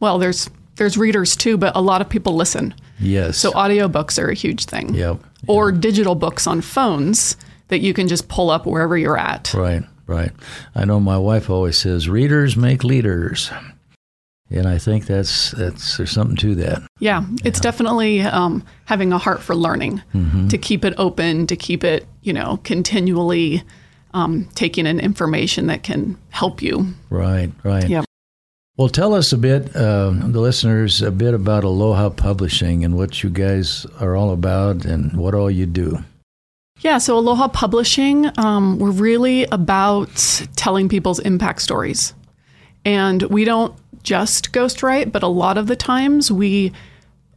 well, 0.00 0.18
there's 0.20 0.48
there's 0.76 0.96
readers 0.96 1.34
too, 1.34 1.56
but 1.56 1.74
a 1.74 1.80
lot 1.80 2.00
of 2.00 2.08
people 2.08 2.36
listen. 2.36 2.72
Yes. 3.00 3.36
So 3.36 3.50
audiobooks 3.50 4.16
are 4.22 4.28
a 4.28 4.34
huge 4.34 4.66
thing. 4.66 4.94
Yep. 4.94 5.18
Or 5.48 5.72
digital 5.72 6.14
books 6.14 6.46
on 6.46 6.60
phones 6.60 7.36
that 7.66 7.80
you 7.80 7.92
can 7.92 8.06
just 8.06 8.28
pull 8.28 8.48
up 8.48 8.64
wherever 8.64 8.96
you're 8.96 9.18
at. 9.18 9.52
Right, 9.54 9.82
right. 10.08 10.32
I 10.74 10.84
know 10.84 10.98
my 10.98 11.18
wife 11.18 11.48
always 11.48 11.78
says, 11.78 12.08
"Readers 12.08 12.56
make 12.56 12.82
leaders," 12.82 13.52
and 14.50 14.66
I 14.66 14.78
think 14.78 15.06
that's 15.06 15.52
that's 15.52 15.96
there's 15.96 16.10
something 16.10 16.36
to 16.38 16.56
that. 16.56 16.82
Yeah, 16.98 17.24
it's 17.44 17.60
definitely 17.60 18.22
um, 18.22 18.64
having 18.86 19.12
a 19.12 19.18
heart 19.18 19.40
for 19.40 19.54
learning, 19.54 20.02
to 20.48 20.58
keep 20.58 20.84
it 20.84 20.94
open, 20.98 21.46
to 21.46 21.54
keep 21.54 21.84
it, 21.84 22.06
you 22.22 22.32
know, 22.32 22.58
continually 22.64 23.62
um, 24.14 24.48
taking 24.54 24.86
in 24.86 24.98
information 24.98 25.66
that 25.66 25.82
can 25.82 26.16
help 26.30 26.62
you. 26.62 26.94
Right, 27.10 27.52
right. 27.62 27.88
Yep. 27.88 28.04
Well, 28.76 28.88
tell 28.88 29.12
us 29.12 29.32
a 29.32 29.38
bit, 29.38 29.74
uh, 29.74 30.12
the 30.14 30.40
listeners, 30.40 31.02
a 31.02 31.10
bit 31.10 31.34
about 31.34 31.64
Aloha 31.64 32.10
Publishing 32.10 32.84
and 32.84 32.96
what 32.96 33.24
you 33.24 33.28
guys 33.28 33.84
are 34.00 34.14
all 34.14 34.30
about 34.30 34.84
and 34.84 35.16
what 35.16 35.34
all 35.34 35.50
you 35.50 35.66
do. 35.66 35.98
Yeah, 36.80 36.98
so 36.98 37.18
Aloha 37.18 37.48
Publishing, 37.48 38.30
um, 38.38 38.78
we're 38.78 38.90
really 38.92 39.44
about 39.46 40.44
telling 40.56 40.88
people's 40.88 41.18
impact 41.18 41.60
stories. 41.62 42.14
And 42.84 43.22
we 43.24 43.44
don't 43.44 43.74
just 44.04 44.52
ghostwrite, 44.52 45.10
but 45.10 45.22
a 45.24 45.26
lot 45.28 45.58
of 45.58 45.66
the 45.66 45.74
times 45.76 46.30
we 46.30 46.72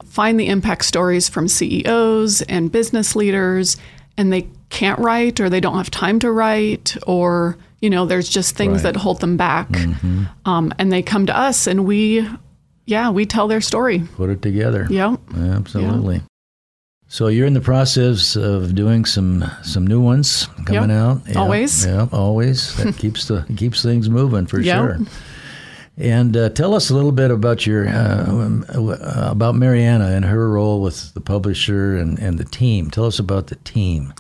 find 0.05 0.39
the 0.39 0.47
impact 0.47 0.85
stories 0.85 1.27
from 1.27 1.47
CEOs 1.47 2.41
and 2.43 2.71
business 2.71 3.15
leaders, 3.15 3.77
and 4.17 4.31
they 4.31 4.47
can't 4.69 4.99
write 4.99 5.39
or 5.39 5.49
they 5.49 5.59
don't 5.59 5.75
have 5.77 5.89
time 5.89 6.19
to 6.19 6.31
write, 6.31 6.95
or, 7.07 7.57
you 7.81 7.89
know, 7.89 8.05
there's 8.05 8.29
just 8.29 8.55
things 8.55 8.83
Right. 8.83 8.93
that 8.93 8.95
hold 8.97 9.21
them 9.21 9.37
back. 9.37 9.67
Um, 10.45 10.71
and 10.77 10.91
they 10.91 11.01
come 11.01 11.25
to 11.25 11.35
us 11.37 11.65
and 11.65 11.85
we, 11.85 12.27
yeah, 12.85 13.09
we 13.09 13.25
tell 13.25 13.47
their 13.47 13.61
story. 13.61 14.03
Put 14.15 14.29
it 14.29 14.41
together. 14.41 14.85
Yeah. 14.89 15.15
Absolutely. 15.35 16.21
So 17.13 17.27
you're 17.27 17.45
in 17.45 17.53
the 17.53 17.59
process 17.61 18.37
of 18.37 18.73
doing 18.73 19.03
some 19.03 19.43
some 19.63 19.85
new 19.85 19.99
ones 19.99 20.47
coming 20.65 20.89
Yep. 20.89 20.99
out. 20.99 21.21
Yeah, 21.27 21.39
Always. 21.39 21.85
Yeah, 21.85 22.07
always. 22.13 22.73
That 22.77 22.95
keeps 23.03 23.25
the 23.27 23.43
keeps 23.57 23.81
things 23.83 24.09
moving 24.09 24.45
for 24.47 24.61
Yeah. 24.61 24.77
sure. 24.77 24.97
And 25.97 26.37
uh, 26.37 26.47
tell 26.49 26.73
us 26.73 26.89
a 26.89 26.95
little 26.95 27.11
bit 27.11 27.29
about 27.29 27.67
your 27.67 27.85
uh, 27.89 28.61
uh, 28.69 29.27
about 29.29 29.55
Maryanna 29.55 30.15
and 30.15 30.23
her 30.23 30.49
role 30.51 30.81
with 30.81 31.13
the 31.13 31.19
publisher 31.19 31.97
and, 31.97 32.17
and 32.17 32.37
the 32.39 32.45
team. 32.45 32.89
Tell 32.89 33.05
us 33.05 33.19
about 33.19 33.47
the 33.47 33.55
team. 33.65 34.13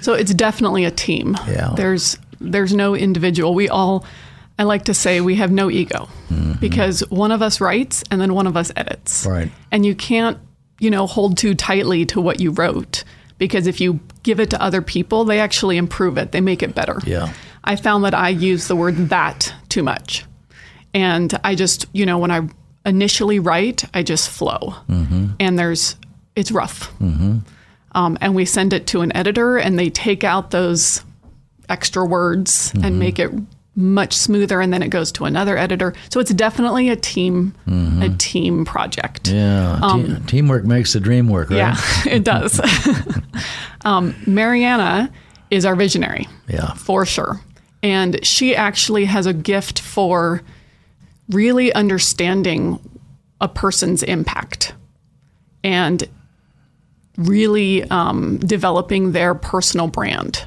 So 0.00 0.14
it's 0.14 0.32
definitely 0.32 0.86
a 0.86 0.90
team. 0.90 1.36
Yeah. 1.46 1.74
There's 1.76 2.16
there's 2.40 2.72
no 2.72 2.94
individual. 2.96 3.52
We 3.54 3.68
all 3.68 4.06
I 4.58 4.62
like 4.62 4.86
to 4.86 4.94
say 4.94 5.20
we 5.20 5.34
have 5.34 5.52
no 5.52 5.70
ego 5.70 6.08
because 6.60 7.00
one 7.10 7.30
of 7.30 7.42
us 7.42 7.60
writes 7.60 8.02
and 8.10 8.20
then 8.22 8.32
one 8.32 8.46
of 8.46 8.56
us 8.56 8.72
edits. 8.74 9.26
Right. 9.26 9.52
And 9.70 9.84
you 9.86 9.94
can't, 9.94 10.38
you 10.78 10.90
know, 10.90 11.06
hold 11.06 11.36
too 11.36 11.54
tightly 11.54 12.06
to 12.06 12.20
what 12.20 12.40
you 12.40 12.50
wrote 12.50 13.04
because 13.38 13.66
if 13.66 13.80
you 13.80 14.00
give 14.22 14.40
it 14.40 14.50
to 14.50 14.62
other 14.62 14.82
people, 14.82 15.24
they 15.24 15.40
actually 15.40 15.76
improve 15.76 16.18
it. 16.18 16.32
They 16.32 16.40
make 16.40 16.62
it 16.62 16.74
better. 16.74 16.98
Yeah. 17.04 17.32
I 17.64 17.76
found 17.76 18.04
that 18.04 18.14
I 18.14 18.30
use 18.30 18.68
the 18.68 18.76
word 18.76 18.96
that 19.08 19.52
too 19.68 19.82
much. 19.82 20.24
And 20.94 21.38
I 21.44 21.54
just, 21.54 21.86
you 21.92 22.06
know, 22.06 22.18
when 22.18 22.30
I 22.30 22.48
initially 22.84 23.38
write, 23.38 23.84
I 23.94 24.02
just 24.02 24.28
flow. 24.30 24.74
Mm-hmm. 24.88 25.26
And 25.38 25.58
there's, 25.58 25.96
it's 26.34 26.50
rough. 26.50 26.90
Mm-hmm. 26.98 27.38
Um, 27.92 28.18
and 28.20 28.34
we 28.34 28.44
send 28.44 28.72
it 28.72 28.86
to 28.88 29.00
an 29.00 29.16
editor 29.16 29.56
and 29.56 29.78
they 29.78 29.90
take 29.90 30.24
out 30.24 30.50
those 30.50 31.02
extra 31.68 32.04
words 32.04 32.72
and 32.74 32.84
mm-hmm. 32.84 32.98
make 32.98 33.18
it 33.18 33.30
much 33.78 34.12
smoother. 34.12 34.60
And 34.60 34.72
then 34.72 34.82
it 34.82 34.88
goes 34.88 35.12
to 35.12 35.24
another 35.24 35.56
editor. 35.56 35.94
So 36.10 36.18
it's 36.18 36.32
definitely 36.34 36.88
a 36.88 36.96
team, 36.96 37.54
a 38.02 38.08
team 38.18 38.64
project. 38.64 39.28
Yeah. 39.28 39.78
Te- 39.94 40.16
teamwork 40.26 40.64
makes 40.64 40.92
the 40.94 41.00
dream 41.00 41.28
work, 41.28 41.50
right? 41.50 41.60
Um, 41.60 41.76
Yeah, 42.04 42.12
it 42.16 42.24
does. 42.24 42.58
um, 43.84 44.14
Maryanna 44.26 45.10
is 45.50 45.64
our 45.64 45.76
visionary 45.76 46.26
Yeah. 46.48 46.74
for 46.74 47.06
sure. 47.06 47.40
And 47.82 48.18
she 48.26 48.56
actually 48.56 49.04
has 49.04 49.26
a 49.26 49.32
gift 49.32 49.78
for 49.80 50.42
really 51.30 51.72
understanding 51.72 52.80
a 53.40 53.46
person's 53.46 54.02
impact 54.02 54.74
and 55.62 56.02
really 57.16 57.84
um, 57.90 58.38
developing 58.38 59.12
their 59.12 59.34
personal 59.34 59.86
brand, 59.86 60.44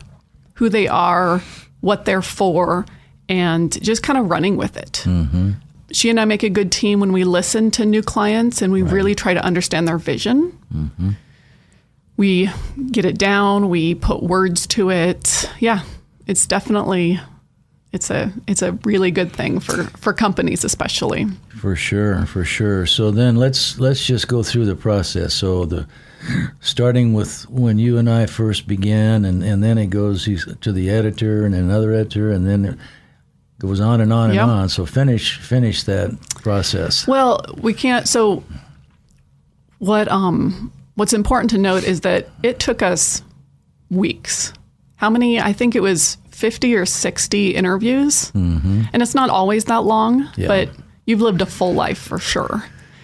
who 0.55 0.67
they 0.69 0.88
are, 0.88 1.41
what 1.79 2.03
they're 2.05 2.21
for, 2.21 2.85
and 3.31 3.81
just 3.81 4.03
kind 4.03 4.19
of 4.19 4.29
running 4.29 4.57
with 4.57 4.75
it. 4.75 5.03
Mm-hmm. 5.05 5.51
She 5.93 6.09
and 6.09 6.19
I 6.19 6.25
make 6.25 6.43
a 6.43 6.50
good 6.50 6.71
team 6.71 7.00
when 7.00 7.13
we 7.13 7.23
listen 7.23 7.71
to 7.71 7.85
new 7.85 8.03
clients 8.03 8.61
and 8.61 8.73
we 8.73 8.81
really 8.81 9.15
try 9.15 9.33
to 9.33 9.43
understand 9.43 9.88
their 9.88 9.97
vision. 9.97 10.57
Mm-hmm. 10.73 11.11
We 12.17 12.50
get 12.91 13.05
it 13.05 13.17
down, 13.17 13.69
we 13.69 13.95
put 13.95 14.21
words 14.21 14.67
to 14.67 14.91
it. 14.91 15.50
Yeah, 15.59 15.83
it's 16.27 16.45
definitely 16.45 17.21
it's 17.93 18.09
a 18.09 18.33
it's 18.47 18.61
a 18.61 18.73
really 18.83 19.11
good 19.11 19.31
thing 19.33 19.61
for 19.61 19.83
for 19.97 20.13
companies 20.13 20.65
especially. 20.65 21.27
For 21.57 21.75
sure, 21.75 22.25
for 22.25 22.43
sure. 22.43 22.85
So 22.85 23.11
then 23.11 23.38
let's 23.38 23.79
let's 23.79 24.05
just 24.05 24.27
go 24.27 24.43
through 24.43 24.65
the 24.65 24.75
process. 24.75 25.33
So 25.33 25.65
the 25.65 25.88
starting 26.59 27.13
with 27.13 27.50
when 27.50 27.79
you 27.79 27.97
and 27.97 28.09
I 28.09 28.25
first 28.25 28.67
began, 28.67 29.25
and, 29.25 29.43
and 29.43 29.63
then 29.63 29.77
it 29.77 29.88
goes 29.88 30.25
to 30.25 30.71
the 30.71 30.89
editor 30.89 31.45
and 31.45 31.55
another 31.55 31.93
editor, 31.93 32.31
and 32.31 32.47
then 32.47 32.79
goes 33.62 33.80
on 33.80 34.01
and 34.01 34.12
on 34.12 34.32
and 34.32 34.36
Yep. 34.36 34.48
on. 34.48 34.70
So 34.70 34.86
finish 34.86 35.38
finish 35.38 35.84
that 35.84 36.12
process. 36.41 37.08
Well, 37.08 37.46
we 37.62 37.74
can't. 37.74 38.08
So, 38.08 38.44
what 39.77 40.12
um, 40.12 40.72
what's 40.96 41.13
important 41.13 41.51
to 41.51 41.58
note 41.58 41.84
is 41.84 42.01
that 42.01 42.30
it 42.41 42.60
took 42.60 42.82
us 42.82 43.22
weeks. 43.91 44.53
How 44.96 45.10
many? 45.10 45.39
I 45.39 45.53
think 45.53 45.75
it 45.75 45.82
was 45.82 46.18
fifty 46.32 46.75
or 46.75 46.86
sixty 46.88 47.53
interviews, 47.56 48.32
mm-hmm. 48.32 48.84
and 48.91 49.01
it's 49.03 49.13
not 49.13 49.30
always 49.30 49.65
that 49.65 49.84
long. 49.84 50.27
Yeah. 50.36 50.48
But 50.48 50.70
you've 51.06 51.22
lived 51.22 51.41
a 51.41 51.46
full 51.46 51.74
life 51.74 52.00
for 52.00 52.18
sure, 52.18 52.63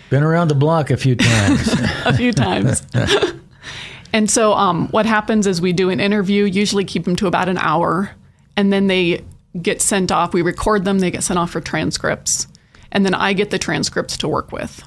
Been 0.10 0.24
around 0.24 0.48
the 0.48 0.56
block 0.56 0.90
a 0.90 0.98
few 0.98 1.16
times. 1.16 1.68
a 2.06 2.14
few 2.14 2.32
times. 2.32 2.82
and 4.14 4.30
so, 4.30 4.54
um, 4.54 4.88
what 4.90 5.06
happens 5.06 5.46
is 5.46 5.62
we 5.62 5.74
do 5.74 5.92
an 5.92 6.00
interview. 6.00 6.46
Usually, 6.46 6.84
keep 6.84 7.06
them 7.06 7.16
to 7.18 7.28
about 7.28 7.48
an 7.48 7.58
hour, 7.60 8.10
and 8.56 8.74
then 8.74 8.88
they 8.88 9.24
get 9.62 9.82
sent 9.82 10.12
off. 10.12 10.34
We 10.34 10.42
record 10.42 10.86
them. 10.86 11.00
They 11.00 11.12
get 11.12 11.24
sent 11.24 11.40
off 11.40 11.52
for 11.52 11.62
transcripts, 11.62 12.48
and 12.92 13.06
then 13.06 13.14
I 13.14 13.34
get 13.34 13.52
the 13.52 13.60
transcripts 13.60 14.18
to 14.18 14.28
work 14.28 14.52
with. 14.52 14.84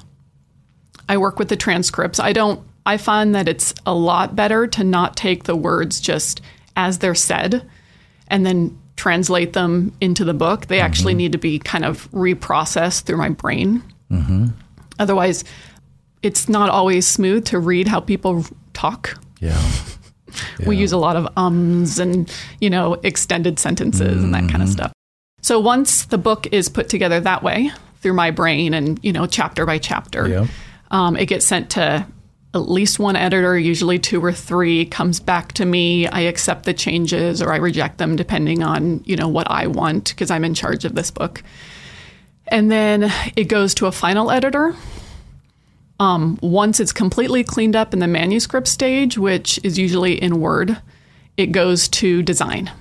I 1.09 1.17
work 1.17 1.39
with 1.39 1.49
the 1.49 1.57
transcripts. 1.57 2.19
I 2.19 2.33
don't, 2.33 2.65
I 2.85 2.97
find 2.97 3.35
that 3.35 3.47
it's 3.47 3.73
a 3.85 3.93
lot 3.93 4.35
better 4.35 4.65
to 4.67 4.83
not 4.83 5.17
take 5.17 5.43
the 5.43 5.55
words 5.55 5.99
just 5.99 6.41
as 6.75 6.99
they're 6.99 7.15
said 7.15 7.67
and 8.27 8.45
then 8.45 8.77
translate 8.95 9.53
them 9.53 9.93
into 9.99 10.23
the 10.23 10.33
book. 10.33 10.67
They 10.67 10.79
actually 10.79 11.13
mm-hmm. 11.13 11.17
need 11.17 11.31
to 11.33 11.37
be 11.37 11.59
kind 11.59 11.83
of 11.83 12.09
reprocessed 12.11 13.03
through 13.03 13.17
my 13.17 13.29
brain. 13.29 13.83
Mm-hmm. 14.09 14.47
Otherwise, 14.99 15.43
it's 16.21 16.47
not 16.47 16.69
always 16.69 17.07
smooth 17.07 17.45
to 17.45 17.59
read 17.59 17.87
how 17.87 17.99
people 17.99 18.45
talk. 18.73 19.19
yeah. 19.39 19.59
We 20.65 20.77
use 20.77 20.91
a 20.91 20.97
lot 20.97 21.15
of 21.15 21.27
ums 21.37 21.99
and, 21.99 22.31
you 22.59 22.69
know, 22.69 22.93
extended 22.95 23.59
sentences 23.59 24.23
and 24.23 24.33
that 24.33 24.49
kind 24.49 24.61
of 24.63 24.69
stuff. 24.69 24.91
So 25.41 25.59
once 25.59 26.05
the 26.05 26.17
book 26.17 26.47
is 26.51 26.69
put 26.69 26.87
together 26.89 27.19
that 27.19 27.43
way 27.43 27.71
through 28.01 28.13
my 28.13 28.31
brain 28.31 28.73
and, 28.73 28.99
you 29.03 29.11
know, 29.11 29.25
chapter 29.25 29.65
by 29.65 29.77
chapter, 29.79 30.27
Yeah. 30.27 30.47
um, 30.91 31.15
it 31.17 31.25
gets 31.27 31.45
sent 31.45 31.71
to 31.71 32.05
at 32.53 32.69
least 32.69 32.99
one 32.99 33.15
editor, 33.15 33.57
usually 33.57 33.97
two 33.97 34.23
or 34.23 34.33
three, 34.33 34.85
comes 34.85 35.19
back 35.21 35.53
to 35.53 35.65
me. 35.65 36.05
I 36.07 36.21
accept 36.21 36.65
the 36.65 36.73
changes 36.73 37.41
or 37.41 37.53
I 37.53 37.57
reject 37.57 37.97
them 37.97 38.15
depending 38.17 38.61
on, 38.61 39.01
you 39.05 39.15
know, 39.15 39.29
what 39.29 39.49
I 39.49 39.67
want 39.67 40.09
because 40.09 40.29
I'm 40.29 40.43
in 40.43 40.53
charge 40.53 40.83
of 40.83 40.93
this 40.93 41.11
book. 41.11 41.43
And 42.47 42.69
then 42.69 43.11
it 43.37 43.45
goes 43.45 43.73
to 43.75 43.85
a 43.85 43.91
final 43.91 44.29
editor. 44.31 44.75
Um, 46.01 46.39
once 46.41 46.79
it's 46.79 46.91
completely 46.91 47.43
cleaned 47.43 47.75
up 47.75 47.93
in 47.93 47.99
the 47.99 48.07
manuscript 48.07 48.67
stage, 48.67 49.17
which 49.19 49.59
is 49.63 49.77
usually 49.77 50.21
in 50.21 50.39
Word, 50.39 50.81
it 51.37 51.51
goes 51.51 51.87
to 51.89 52.23
design. 52.23 52.71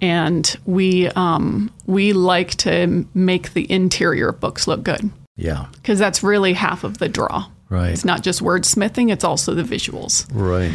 And 0.00 0.56
we 0.64 1.08
um, 1.08 1.70
we 1.86 2.12
like 2.14 2.54
to 2.56 3.06
make 3.14 3.52
the 3.52 3.70
interior 3.70 4.32
books 4.32 4.66
look 4.66 4.82
good. 4.82 5.10
Yeah. 5.36 5.66
because 5.72 5.98
that's 5.98 6.22
really 6.22 6.52
half 6.54 6.84
of 6.84 6.98
the 6.98 7.08
draw. 7.08 7.46
Right. 7.68 7.90
It's 7.92 8.04
not 8.04 8.22
just 8.22 8.40
wordsmithing; 8.40 9.10
it's 9.12 9.24
also 9.24 9.52
the 9.54 9.62
visuals, 9.62 10.26
Right. 10.32 10.72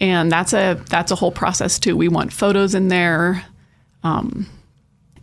and 0.00 0.30
that's 0.32 0.52
a 0.52 0.74
that's 0.88 1.12
a 1.12 1.14
whole 1.14 1.30
process 1.32 1.78
too. 1.78 1.96
We 1.96 2.08
want 2.08 2.32
photos 2.32 2.74
in 2.74 2.88
there. 2.88 3.44
Um, 4.02 4.46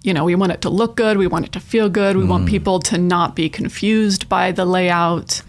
you 0.03 0.13
know, 0.13 0.23
we 0.23 0.35
want 0.35 0.51
it 0.53 0.61
to 0.61 0.69
look 0.69 0.95
good. 0.95 1.17
We 1.17 1.27
want 1.27 1.45
it 1.45 1.51
to 1.53 1.59
feel 1.59 1.89
good. 1.89 2.15
We 2.17 2.23
want 2.23 2.47
people 2.47 2.79
to 2.81 2.97
not 2.97 3.35
be 3.35 3.49
confused 3.49 4.27
by 4.29 4.51
the 4.53 4.65
layout. 4.65 5.41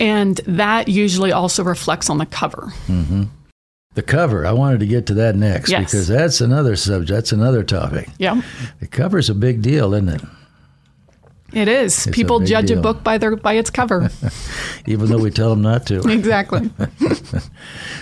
And 0.00 0.36
that 0.46 0.88
usually 0.88 1.32
also 1.32 1.62
reflects 1.64 2.10
on 2.10 2.18
the 2.18 2.26
cover. 2.26 2.72
Mm-hmm. 2.88 3.24
The 3.94 4.02
cover. 4.02 4.44
I 4.44 4.52
wanted 4.52 4.80
to 4.80 4.86
get 4.86 5.06
to 5.06 5.14
that 5.14 5.36
next 5.36 5.70
Yes. 5.70 5.84
because 5.84 6.08
that's 6.08 6.40
another 6.40 6.74
subject. 6.76 7.10
That's 7.14 7.32
another 7.32 7.62
topic. 7.62 8.08
Yeah, 8.18 8.42
The 8.80 8.88
cover's 8.88 9.30
a 9.30 9.34
big 9.34 9.62
deal, 9.62 9.94
isn't 9.94 10.08
it? 10.08 10.22
it 11.52 11.68
is. 11.68 12.06
a 12.08 12.10
People 12.10 12.40
big 12.40 12.48
judge 12.48 12.66
deal. 12.68 12.80
a 12.80 12.82
book 12.82 13.04
by 13.04 13.18
their 13.18 13.36
by 13.36 13.52
its 13.52 13.70
cover. 13.70 14.10
Even 14.86 15.08
though 15.08 15.18
we 15.18 15.30
tell 15.30 15.50
them 15.50 15.62
not 15.62 15.86
to. 15.86 16.00
exactly. 16.10 16.68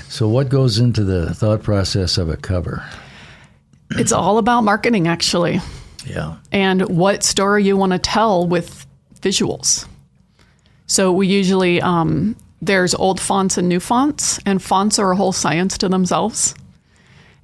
So, 0.09 0.29
what 0.29 0.49
goes 0.49 0.79
into 0.79 1.05
the 1.05 1.35
thought 1.35 1.63
process 1.63 2.17
of 2.17 2.31
a 2.31 2.37
cover? 2.39 2.83
It's 3.91 4.13
all 4.13 4.39
about 4.39 4.63
marketing, 4.63 5.07
actually, 5.09 5.61
Yeah. 6.07 6.37
and 6.51 6.89
what 6.89 7.23
story 7.23 7.65
you 7.65 7.77
want 7.77 7.93
to 7.93 7.99
tell 7.99 8.47
with 8.47 8.87
visuals. 9.21 9.87
So 10.87 11.13
we 11.13 11.27
usually 11.27 11.81
um, 11.81 12.37
there's 12.61 12.95
old 12.95 13.21
fonts 13.21 13.59
and 13.59 13.69
new 13.69 13.81
fonts, 13.81 14.39
and 14.47 14.63
fonts 14.63 14.99
are 14.99 15.11
a 15.11 15.17
whole 15.17 15.33
science 15.33 15.77
to 15.79 15.89
themselves. 15.89 16.55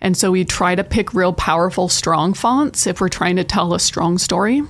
And 0.00 0.16
so 0.16 0.30
we 0.30 0.44
try 0.44 0.76
to 0.76 0.84
pick 0.84 1.12
real 1.12 1.32
powerful, 1.32 1.88
strong 1.88 2.32
fonts 2.34 2.86
if 2.86 3.00
we're 3.00 3.08
trying 3.08 3.36
to 3.36 3.44
tell 3.44 3.74
a 3.74 3.80
strong 3.80 4.18
story. 4.18 4.62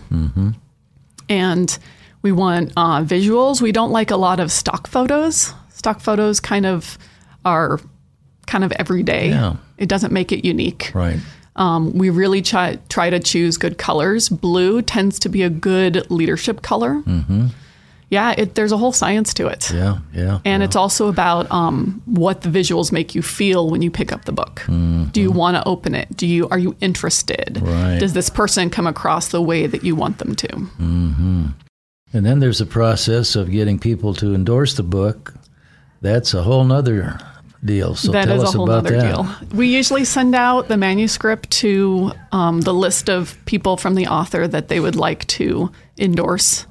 And 1.29 1.79
we 2.23 2.33
want 2.33 2.73
uh, 2.79 3.03
visuals. 3.03 3.61
We 3.61 3.73
don't 3.73 3.91
like 3.91 4.11
a 4.11 4.17
lot 4.17 4.41
of 4.41 4.51
stock 4.51 4.87
photos. 4.87 5.53
Stock 5.69 6.01
photos 6.01 6.41
kind 6.41 6.65
of 6.65 6.97
are 7.45 7.79
kind 8.47 8.65
of 8.65 8.73
everyday. 8.73 9.29
Yeah. 9.29 9.57
It 9.77 9.91
doesn't 9.91 10.13
make 10.13 10.33
it 10.33 10.47
unique. 10.47 10.93
Right. 10.95 11.19
Um, 11.57 11.93
we 11.93 12.09
really 12.09 12.41
try, 12.41 12.79
try 12.89 13.11
to 13.11 13.21
choose 13.21 13.59
good 13.59 13.77
colors. 13.77 14.31
Blue 14.31 14.81
tends 14.81 15.19
to 15.21 15.29
be 15.29 15.43
a 15.43 15.51
good 15.51 16.11
leadership 16.11 16.63
color. 16.63 17.03
Mm-hmm. 17.03 17.49
Yeah, 18.11 18.35
it, 18.39 18.55
there's 18.55 18.73
a 18.73 18.79
whole 18.79 18.93
science 18.93 19.35
to 19.35 19.49
it. 19.49 19.71
Yeah. 19.71 19.99
Yeah. 20.15 20.39
And 20.45 20.63
it's 20.63 20.77
also 20.77 21.09
about 21.09 21.51
um, 21.53 22.01
what 22.07 22.41
the 22.41 22.49
visuals 22.49 22.91
make 22.91 23.15
you 23.15 23.21
feel 23.21 23.69
when 23.69 23.83
you 23.83 23.91
pick 23.91 24.13
up 24.13 24.25
the 24.25 24.33
book. 24.33 24.63
Do 24.67 25.21
you 25.21 25.31
want 25.31 25.57
to 25.57 25.69
open 25.69 25.95
it? 25.95 26.09
Do 26.17 26.27
you 26.27 26.49
are 26.49 26.59
you 26.59 26.75
interested? 26.81 27.59
Right. 27.61 27.99
Does 27.99 28.15
this 28.15 28.31
person 28.31 28.71
come 28.71 28.87
across 28.87 29.29
the 29.29 29.43
way 29.43 29.67
that 29.67 29.85
you 29.85 29.95
want 29.95 30.19
them 30.19 30.35
to? 30.37 30.49
And 32.13 32.25
then 32.25 32.39
there's 32.39 32.61
a 32.61 32.67
process 32.67 33.37
of 33.37 33.51
getting 33.51 33.79
people 33.79 34.15
to 34.15 34.35
endorse 34.35 34.75
the 34.75 34.83
book. 34.83 35.35
That's 36.01 36.33
a 36.33 36.43
whole 36.43 36.65
nother 36.65 37.19
deal. 37.65 37.95
So 37.95 38.13
that 38.13 38.27
tell 38.27 38.37
is 38.37 38.45
us 38.45 38.55
a 38.55 38.59
whole 38.59 38.71
about 38.71 38.87
other 38.87 38.97
that. 38.97 39.13
deal. 39.15 39.27
We 39.53 39.69
usually 39.69 40.05
send 40.05 40.35
out 40.35 40.69
the 40.69 40.77
manuscript 40.77 41.51
to 41.51 42.13
um, 42.33 42.63
the 42.63 42.73
list 42.73 43.11
of 43.11 43.37
people 43.45 43.77
from 43.77 43.95
the 43.95 44.07
author 44.07 44.49
that 44.49 44.69
they 44.69 44.81
would 44.81 44.97
like 44.97 45.27
to 45.27 45.71
endorse, 45.99 46.67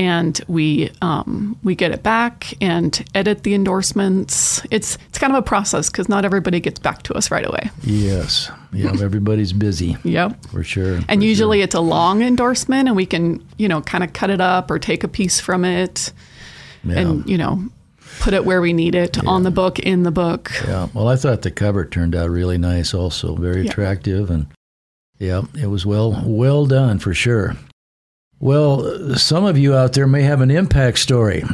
and 0.00 0.40
we 0.48 0.90
um, 1.02 1.58
we 1.62 1.74
get 1.74 1.90
it 1.92 2.02
back 2.02 2.54
and 2.62 3.04
edit 3.14 3.42
the 3.42 3.52
endorsements. 3.54 4.62
It's 4.70 4.96
it's 5.08 5.18
kind 5.18 5.30
of 5.32 5.38
a 5.38 5.42
process 5.42 5.90
because 5.90 6.08
not 6.08 6.24
everybody 6.24 6.58
gets 6.58 6.78
back 6.80 7.02
to 7.04 7.14
us 7.14 7.30
right 7.30 7.46
away. 7.46 7.70
Yes. 7.82 8.50
Yeah. 8.72 8.92
Everybody's 9.02 9.52
busy 9.52 9.96
Yep. 10.04 10.46
for 10.46 10.62
sure. 10.64 11.00
And 11.08 11.20
for 11.20 11.26
usually 11.26 11.60
it's 11.60 11.74
a 11.74 11.80
long 11.80 12.22
endorsement, 12.22 12.88
and 12.88 12.96
we 12.96 13.04
can 13.04 13.44
you 13.58 13.68
know 13.68 13.82
kind 13.82 14.02
of 14.02 14.12
cut 14.14 14.30
it 14.30 14.40
up 14.40 14.70
or 14.70 14.78
take 14.78 15.04
a 15.04 15.08
piece 15.08 15.38
from 15.38 15.64
it. 15.64 16.12
Yeah. 16.82 16.98
and 17.00 17.28
you 17.28 17.36
know 17.36 17.62
put 18.20 18.32
it 18.32 18.46
where 18.46 18.62
we 18.62 18.72
need 18.72 18.94
it 18.94 19.22
on 19.26 19.42
the 19.42 19.50
book 19.50 19.78
in 19.78 20.02
the 20.02 20.10
book. 20.10 20.50
Yeah. 20.66 20.88
Well, 20.94 21.08
I 21.08 21.16
thought 21.16 21.42
the 21.42 21.50
cover 21.50 21.84
turned 21.84 22.14
out 22.14 22.30
really 22.30 22.56
nice. 22.58 22.94
Also, 22.94 23.34
very 23.36 23.62
Yeah. 23.64 23.70
attractive, 23.70 24.30
and 24.30 24.46
yeah, 25.18 25.42
it 25.60 25.66
was 25.66 25.84
well 25.84 26.22
well 26.24 26.64
done 26.64 26.98
for 26.98 27.12
sure. 27.12 27.54
Well, 28.40 29.16
some 29.16 29.44
of 29.44 29.58
you 29.58 29.74
out 29.74 29.92
there 29.92 30.06
may 30.06 30.22
have 30.22 30.40
an 30.40 30.50
impact 30.50 30.98
story 30.98 31.44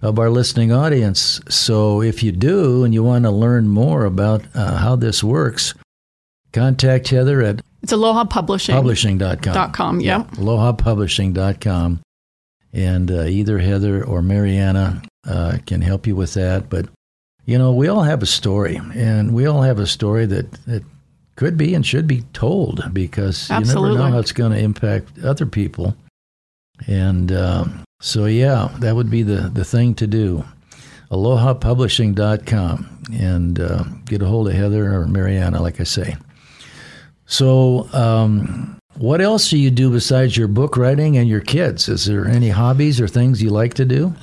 of 0.00 0.18
our 0.20 0.30
listening 0.30 0.70
audience. 0.72 1.40
So, 1.48 2.00
if 2.00 2.22
you 2.22 2.30
do 2.30 2.84
and 2.84 2.94
you 2.94 3.02
want 3.02 3.24
to 3.24 3.30
learn 3.32 3.68
more 3.68 4.04
about 4.04 4.42
uh, 4.54 4.76
how 4.76 4.94
this 4.94 5.24
works, 5.24 5.74
contact 6.52 7.08
Heather 7.08 7.42
at 7.42 7.60
It's 7.82 7.90
Aloha 7.90 8.24
Publishing. 8.24 8.76
publishing.com. 8.76 9.52
Dot 9.52 9.74
com, 9.74 10.00
yeah. 10.00 10.24
AlohaPublishing.com. 10.34 12.00
And 12.72 13.10
uh, 13.10 13.24
either 13.24 13.58
Heather 13.58 14.04
or 14.04 14.20
Maryanna 14.20 15.04
uh, 15.26 15.58
can 15.66 15.80
help 15.80 16.06
you 16.06 16.14
with 16.14 16.34
that. 16.34 16.68
But, 16.70 16.86
you 17.46 17.58
know, 17.58 17.72
we 17.72 17.88
all 17.88 18.02
have 18.02 18.22
a 18.22 18.26
story, 18.26 18.80
and 18.94 19.34
we 19.34 19.46
all 19.46 19.62
have 19.62 19.80
a 19.80 19.86
story 19.86 20.26
that, 20.26 20.52
that 20.66 20.84
could 21.34 21.56
be 21.56 21.74
and 21.74 21.84
should 21.84 22.06
be 22.06 22.22
told 22.32 22.92
because 22.94 23.48
you 23.50 23.60
never 23.60 23.94
know 23.94 24.10
how 24.10 24.18
it's 24.18 24.32
going 24.32 24.52
to 24.52 24.58
impact 24.58 25.18
other 25.24 25.46
people. 25.46 25.96
And 26.86 27.32
um, 27.32 27.84
so, 28.00 28.26
yeah, 28.26 28.68
that 28.78 28.94
would 28.94 29.10
be 29.10 29.22
the, 29.22 29.50
the 29.52 29.64
thing 29.64 29.94
to 29.96 30.06
do. 30.06 30.44
AlohaPublishing.com 31.10 32.98
and 33.12 33.60
uh, 33.60 33.84
get 34.04 34.22
a 34.22 34.26
hold 34.26 34.48
of 34.48 34.54
Heather 34.54 34.94
or 34.94 35.06
Maryanna, 35.06 35.60
like 35.60 35.80
I 35.80 35.84
say. 35.84 36.16
So, 37.26 37.88
um, 37.92 38.78
what 38.96 39.20
else 39.20 39.50
do 39.50 39.58
you 39.58 39.70
do 39.70 39.90
besides 39.90 40.36
your 40.36 40.48
book 40.48 40.76
writing 40.76 41.16
and 41.16 41.28
your 41.28 41.40
kids? 41.40 41.88
Is 41.88 42.06
there 42.06 42.26
any 42.26 42.48
hobbies 42.48 43.00
or 43.00 43.08
things 43.08 43.42
you 43.42 43.50
like 43.50 43.74
to 43.74 43.84
do? 43.84 44.14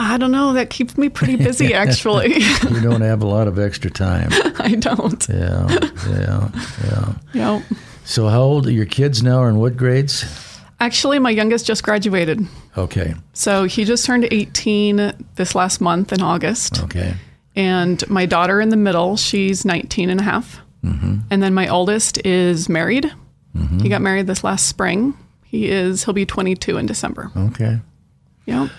I 0.00 0.16
don't 0.16 0.30
know. 0.30 0.52
That 0.52 0.70
keeps 0.70 0.96
me 0.96 1.08
pretty 1.08 1.36
busy, 1.36 1.74
actually. 1.74 2.34
You 2.38 2.80
don't 2.80 3.00
have 3.00 3.20
a 3.22 3.26
lot 3.26 3.48
of 3.48 3.58
extra 3.58 3.90
time. 3.90 4.28
I 4.58 4.76
don't. 4.76 5.28
Yeah, 5.28 5.66
yeah, 6.08 6.48
yeah. 6.84 7.12
Yep. 7.34 7.62
So, 8.04 8.28
how 8.28 8.40
old 8.40 8.66
are 8.68 8.72
your 8.72 8.86
kids 8.86 9.22
now? 9.22 9.40
Or 9.40 9.48
in 9.48 9.58
what 9.58 9.76
grades? 9.76 10.24
Actually, 10.80 11.18
my 11.18 11.30
youngest 11.30 11.66
just 11.66 11.82
graduated. 11.82 12.46
Okay, 12.76 13.14
So 13.32 13.64
he 13.64 13.84
just 13.84 14.06
turned 14.06 14.28
18 14.30 15.12
this 15.34 15.54
last 15.54 15.80
month 15.80 16.12
in 16.12 16.22
August. 16.22 16.82
okay, 16.84 17.14
And 17.56 18.08
my 18.08 18.26
daughter 18.26 18.60
in 18.60 18.68
the 18.68 18.76
middle, 18.76 19.16
she's 19.16 19.64
19 19.64 20.08
and 20.10 20.20
a 20.20 20.22
half. 20.22 20.60
Mm-hmm. 20.84 21.16
And 21.30 21.42
then 21.42 21.54
my 21.54 21.66
oldest 21.66 22.24
is 22.24 22.68
married. 22.68 23.12
Mm-hmm. 23.56 23.80
He 23.80 23.88
got 23.88 24.00
married 24.00 24.28
this 24.28 24.44
last 24.44 24.68
spring. 24.68 25.14
He 25.44 25.68
is, 25.68 26.04
he'll 26.04 26.14
be 26.14 26.26
22 26.26 26.76
in 26.78 26.86
December. 26.86 27.32
okay. 27.36 27.80
Yep. 28.46 28.70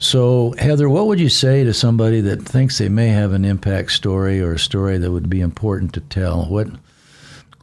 So, 0.00 0.54
Heather, 0.58 0.88
what 0.88 1.06
would 1.06 1.18
you 1.18 1.28
say 1.28 1.64
to 1.64 1.72
somebody 1.74 2.20
that 2.20 2.42
thinks 2.42 2.78
they 2.78 2.88
may 2.88 3.08
have 3.08 3.32
an 3.32 3.44
impact 3.44 3.92
story 3.92 4.40
or 4.40 4.52
a 4.52 4.58
story 4.58 4.96
that 4.98 5.10
would 5.10 5.28
be 5.28 5.40
important 5.40 5.92
to 5.94 6.00
tell? 6.00 6.44
What 6.44 6.68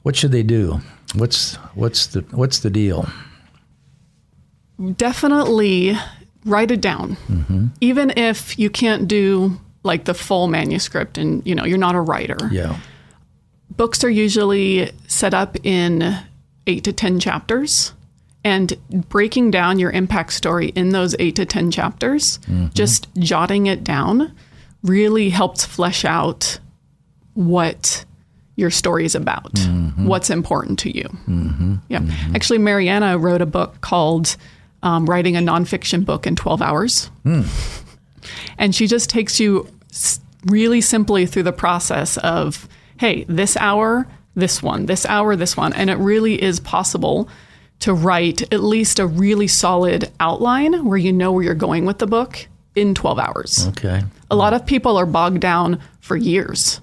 what 0.04 0.16
should 0.16 0.32
they 0.32 0.44
do? 0.44 0.82
What's 1.14 1.56
what's 1.76 2.08
the 2.08 2.22
what's 2.32 2.60
the 2.60 2.70
deal? 2.70 3.08
definitely 4.98 5.98
write 6.46 6.72
it 6.72 6.82
down. 6.82 7.16
Mm-hmm. 7.28 7.68
Even 7.82 8.12
if 8.18 8.58
you 8.60 8.70
can't 8.70 9.08
do 9.08 9.60
like 9.84 10.06
the 10.06 10.14
full 10.14 10.48
manuscript 10.48 11.18
and 11.18 11.46
you 11.46 11.56
know 11.56 11.66
you're 11.66 11.78
not 11.78 11.96
a 11.96 12.02
writer. 12.02 12.38
Yeah, 12.52 12.78
books 13.78 14.04
are 14.04 14.10
usually 14.10 14.92
set 15.08 15.34
up 15.34 15.58
in 15.64 16.18
8 16.68 16.84
to 16.84 16.94
10 16.94 17.20
chapters 17.20 17.94
and 18.44 18.78
breaking 19.10 19.52
down 19.52 19.80
your 19.80 19.92
impact 19.92 20.34
story 20.34 20.70
in 20.70 20.90
those 20.90 21.16
8 21.20 21.36
to 21.36 21.46
10 21.46 21.72
chapters 21.72 22.40
mm-hmm. 22.40 22.68
just 22.74 23.08
jotting 23.16 23.68
it 23.68 23.84
down 23.84 24.36
really 24.84 25.30
helps 25.30 25.66
flesh 25.66 26.06
out 26.06 26.60
what 27.34 28.06
your 28.56 28.72
story 28.72 29.06
is 29.06 29.16
about 29.16 29.54
mm-hmm. 29.54 30.08
what's 30.08 30.30
important 30.30 30.80
to 30.80 30.96
you. 30.96 31.04
Mm-hmm. 31.28 31.76
Yeah. 31.90 32.00
Mm-hmm. 32.00 32.36
Actually 32.36 32.60
maryanna 32.60 33.18
wrote 33.18 33.42
a 33.42 33.46
book 33.46 33.82
called 33.82 34.38
um, 34.84 35.06
writing 35.06 35.36
a 35.36 35.40
nonfiction 35.40 36.06
book 36.06 36.28
in 36.28 36.36
12 36.36 36.62
hours. 36.62 37.08
Hmm. 37.24 37.42
And 38.58 38.74
she 38.74 38.88
just 38.88 39.10
takes 39.10 39.40
you 39.40 39.68
really 40.46 40.82
simply 40.82 41.26
through 41.26 41.44
the 41.44 41.54
process 41.54 42.18
of 42.18 42.68
hey 43.00 43.26
this 43.28 43.58
hour 43.58 44.08
this 44.36 44.62
one 44.62 44.86
this 44.86 45.06
hour 45.06 45.36
this 45.36 45.58
one. 45.58 45.74
And 45.74 45.90
it 45.90 45.98
really 45.98 46.42
is 46.42 46.60
possible 46.60 47.30
to 47.80 47.94
write 47.94 48.42
at 48.54 48.62
least 48.62 49.00
a 49.00 49.08
really 49.08 49.48
solid 49.48 50.12
outline 50.20 50.86
where 50.86 50.98
you 50.98 51.12
know 51.12 51.32
where 51.32 51.44
you're 51.44 51.56
going 51.56 51.86
with 51.86 52.00
the 52.00 52.08
book 52.08 52.48
in 52.76 52.94
12 52.94 53.20
hours. 53.20 53.68
Okay, 53.70 54.04
a 54.30 54.36
lot 54.36 54.54
of 54.54 54.66
people 54.66 54.98
are 54.98 55.06
bogged 55.06 55.42
down 55.42 55.80
for 56.00 56.16
years 56.16 56.80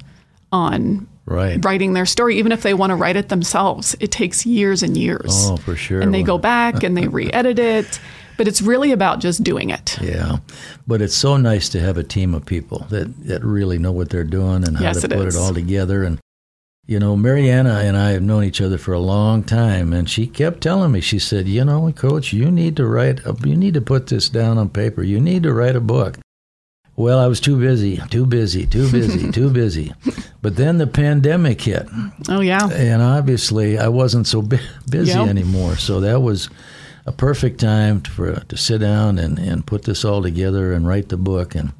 on 0.51 1.07
right. 1.27 1.65
writing 1.65 1.93
their 1.93 2.07
story 2.07 2.39
even 2.39 2.53
if 2.53 2.63
they 2.63 2.75
want 2.75 2.91
to 2.91 2.97
write 2.97 3.17
it 3.17 3.29
themselves 3.29 3.95
it 4.01 4.11
takes 4.11 4.45
years 4.47 4.83
and 4.83 4.97
years 4.97 5.31
Oh, 5.51 5.57
for 5.57 5.77
sure. 5.77 6.01
and 6.01 6.13
they 6.13 6.23
go 6.23 6.39
back 6.39 6.83
and 6.83 6.97
they 6.97 7.09
re-edit 7.19 7.59
it 7.59 8.01
but 8.39 8.49
it's 8.49 8.63
really 8.63 8.93
about 8.93 9.21
just 9.21 9.45
doing 9.45 9.71
it 9.71 9.99
Yeah, 10.01 10.39
but 10.87 11.03
it's 11.03 11.15
so 11.15 11.37
nice 11.37 11.69
to 11.71 11.81
have 11.81 11.99
a 11.99 12.03
team 12.03 12.35
of 12.35 12.45
people 12.47 12.87
that, 12.91 13.13
that 13.27 13.45
really 13.45 13.79
know 13.79 13.93
what 13.93 14.09
they're 14.11 14.25
doing 14.25 14.67
and 14.67 14.77
how 14.79 14.85
Yes, 14.85 15.01
to 15.03 15.07
it 15.07 15.13
put 15.13 15.29
is. 15.29 15.37
it 15.37 15.39
all 15.39 15.53
together. 15.55 16.03
And 16.03 16.19
you 16.87 16.99
know, 16.99 17.15
Maryanna 17.15 17.85
and 17.85 17.97
I 17.97 18.11
have 18.11 18.23
known 18.23 18.43
each 18.43 18.61
other 18.61 18.77
for 18.79 18.93
a 18.93 18.99
long 18.99 19.45
time, 19.45 19.93
and 19.93 20.11
she 20.11 20.27
kept 20.27 20.61
telling 20.63 20.91
me, 20.91 21.01
she 21.01 21.21
said, 21.21 21.47
you 21.47 21.65
know, 21.65 21.93
Coach, 21.93 22.33
you 22.33 22.51
need 22.51 22.75
to 22.79 22.87
write, 22.87 23.21
a, 23.25 23.37
you 23.45 23.55
need 23.55 23.75
to 23.75 23.81
put 23.81 24.09
this 24.09 24.29
down 24.29 24.59
on 24.59 24.69
paper. 24.69 25.03
You 25.05 25.21
need 25.21 25.45
to 25.45 25.53
write 25.53 25.77
a 25.77 25.81
book. 25.81 26.19
Well, 26.95 27.19
I 27.19 27.27
was 27.27 27.41
too 27.41 27.59
busy, 27.59 27.97
too 28.11 28.27
busy, 28.27 28.67
too 28.67 28.91
busy, 28.91 29.31
too 29.33 29.49
busy. 29.51 29.93
But 30.43 30.57
then 30.57 30.77
the 30.79 30.87
pandemic 30.87 31.63
hit. 31.63 31.89
Oh, 32.29 32.41
yeah. 32.41 32.69
And 32.69 33.01
obviously, 33.03 33.79
I 33.79 33.89
wasn't 33.89 34.27
so 34.27 34.43
bu- 34.43 34.59
busy 34.91 35.13
Yep. 35.13 35.29
anymore. 35.29 35.77
So 35.77 36.01
that 36.01 36.21
was 36.21 36.51
a 37.07 37.13
perfect 37.13 37.61
time 37.61 38.03
to, 38.03 38.11
for 38.11 38.35
to 38.41 38.57
sit 38.57 38.79
down 38.83 39.19
and, 39.19 39.39
and 39.39 39.67
put 39.67 39.85
this 39.85 40.05
all 40.05 40.23
together 40.23 40.73
and 40.75 40.87
write 40.87 41.09
the 41.09 41.17
book. 41.17 41.55
And 41.55 41.73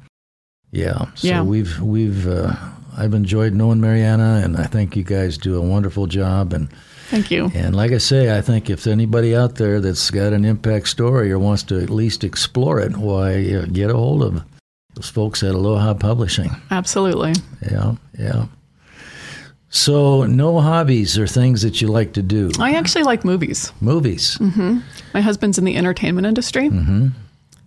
yeah, 0.71 1.05
so 1.15 1.27
Yeah. 1.27 1.43
we've 1.43 1.79
we've 1.79 2.27
uh, 2.27 2.55
I've 2.97 3.13
enjoyed 3.13 3.53
knowing 3.53 3.79
Maryanna, 3.81 4.43
and 4.43 4.57
I 4.57 4.65
think 4.65 4.95
you 4.95 5.03
guys 5.03 5.37
do 5.37 5.55
a 5.57 5.61
wonderful 5.61 6.07
job. 6.07 6.53
And 6.53 6.69
Thank 7.09 7.29
you. 7.29 7.51
and 7.53 7.75
like 7.75 7.91
I 7.91 7.99
say, 7.99 8.35
I 8.35 8.41
think 8.41 8.69
if 8.71 8.87
anybody 8.87 9.35
out 9.35 9.55
there 9.55 9.79
that's 9.79 10.09
got 10.09 10.33
an 10.33 10.43
impact 10.43 10.87
story 10.87 11.31
or 11.31 11.37
wants 11.37 11.61
to 11.63 11.79
at 11.81 11.89
least 11.91 12.23
explore 12.23 12.79
it, 12.79 12.97
why 12.97 13.33
uh, 13.53 13.65
get 13.65 13.91
a 13.91 13.95
hold 13.95 14.23
of 14.23 14.43
those 14.95 15.09
folks 15.09 15.43
at 15.43 15.55
Aloha 15.55 15.93
Publishing. 15.95 16.51
Absolutely. 16.71 17.33
Yeah, 17.69 17.95
yeah. 18.17 18.45
So, 19.69 20.25
no 20.25 20.59
hobbies 20.59 21.17
or 21.17 21.25
things 21.25 21.63
that 21.63 21.81
you 21.81 21.87
like 21.87 22.13
to 22.13 22.21
do. 22.21 22.51
I 22.59 22.75
actually 22.75 23.05
like 23.05 23.25
movies. 23.25 23.71
Movies. 23.81 24.39
My 24.39 25.21
husband's 25.21 25.57
in 25.57 25.65
the 25.65 25.75
entertainment 25.75 26.27
industry. 26.27 26.69
Mm-hmm. 26.69 27.07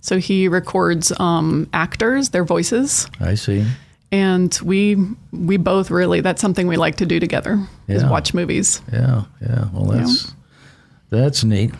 So 0.02 0.18
he 0.18 0.46
records 0.46 1.12
um, 1.18 1.68
actors, 1.72 2.28
their 2.28 2.44
voices, 2.44 3.08
I 3.18 3.34
see. 3.34 3.66
and 4.12 4.56
we 4.62 4.96
we 5.32 5.56
both 5.56 5.90
really 5.90 6.20
that's 6.20 6.40
something 6.40 6.68
we 6.68 6.76
like 6.76 6.94
to 6.98 7.06
do 7.06 7.18
together 7.18 7.58
is 7.88 8.04
watch 8.04 8.32
movies. 8.32 8.80
Yeah, 8.92 9.24
yeah. 9.40 9.64
Well, 9.72 9.86
that's 9.86 10.32
that's 11.10 11.42
neat. 11.42 11.74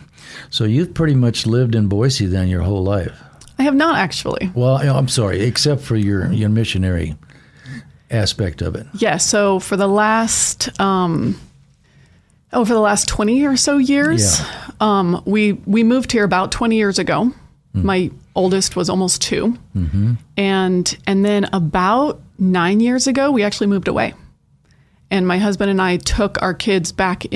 So 0.49 0.65
you've 0.65 0.93
pretty 0.93 1.15
much 1.15 1.47
lived 1.47 1.73
in 1.73 1.87
Boise 1.87 2.25
then 2.25 2.49
your 2.49 2.63
whole 2.63 2.83
life. 2.83 3.17
I 3.59 3.63
have 3.63 3.75
not 3.75 3.97
actually. 3.97 4.51
Well, 4.53 4.77
I'm 4.77 5.07
sorry, 5.07 5.41
except 5.41 5.81
for 5.81 5.95
your 5.95 6.31
your 6.31 6.49
missionary 6.49 7.15
aspect 8.11 8.61
of 8.61 8.75
it. 8.75 8.87
Yeah. 8.95 9.17
So 9.17 9.59
for 9.59 9.75
the 9.77 9.87
last 9.87 10.79
um, 10.79 11.39
oh, 12.53 12.63
for 12.65 12.73
the 12.73 12.79
last 12.79 13.07
twenty 13.07 13.45
or 13.45 13.57
so 13.57 13.77
years, 13.77 14.39
Yeah. 14.39 14.67
um, 14.79 15.21
we 15.25 15.53
we 15.53 15.83
moved 15.83 16.11
here 16.11 16.23
about 16.23 16.51
twenty 16.51 16.75
years 16.77 16.99
ago. 16.99 17.33
My 17.73 18.09
oldest 18.33 18.75
was 18.75 18.89
almost 18.89 19.21
2 19.21 19.55
and 20.35 20.97
and 21.05 21.23
then 21.23 21.47
about 21.53 22.19
nine 22.39 22.79
years 22.79 23.05
ago, 23.05 23.29
we 23.31 23.43
actually 23.43 23.67
moved 23.67 23.87
away. 23.87 24.15
And 25.11 25.27
my 25.27 25.37
husband 25.37 25.69
and 25.69 25.79
I 25.79 25.97
took 25.97 26.41
our 26.41 26.55
kids 26.55 26.91
back 26.91 27.31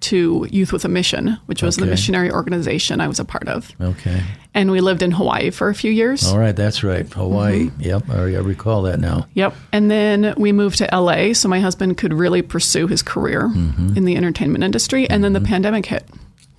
into 0.00 0.46
Youth 0.50 0.72
with 0.72 0.84
a 0.84 0.88
Mission, 0.88 1.38
which 1.46 1.62
was 1.62 1.76
the 1.76 1.84
missionary 1.84 2.30
organization 2.30 3.00
I 3.00 3.08
was 3.08 3.20
a 3.20 3.24
part 3.24 3.48
of. 3.48 3.70
Okay. 3.80 4.22
And 4.54 4.70
we 4.70 4.80
lived 4.80 5.02
in 5.02 5.10
Hawaii 5.10 5.50
for 5.50 5.68
a 5.68 5.74
few 5.74 5.92
years. 5.92 6.26
All 6.26 6.38
right, 6.38 6.56
that's 6.56 6.82
right. 6.82 7.04
Mm-hmm. 7.04 7.20
Hawaii. 7.20 7.70
Yep, 7.78 8.08
I, 8.08 8.14
I 8.14 8.38
recall 8.38 8.82
that 8.82 8.98
now. 8.98 9.26
Yep. 9.34 9.54
And 9.72 9.90
then 9.90 10.34
we 10.38 10.52
moved 10.52 10.78
to 10.78 10.88
LA 10.90 11.34
so 11.34 11.48
my 11.48 11.60
husband 11.60 11.98
could 11.98 12.14
really 12.14 12.40
pursue 12.40 12.86
his 12.86 13.02
career 13.02 13.48
mm-hmm. 13.48 13.96
in 13.96 14.06
the 14.06 14.16
entertainment 14.16 14.64
industry. 14.64 15.08
And 15.08 15.22
then 15.22 15.34
the 15.34 15.38
mm-hmm. 15.38 15.48
pandemic 15.48 15.86
hit 15.86 16.04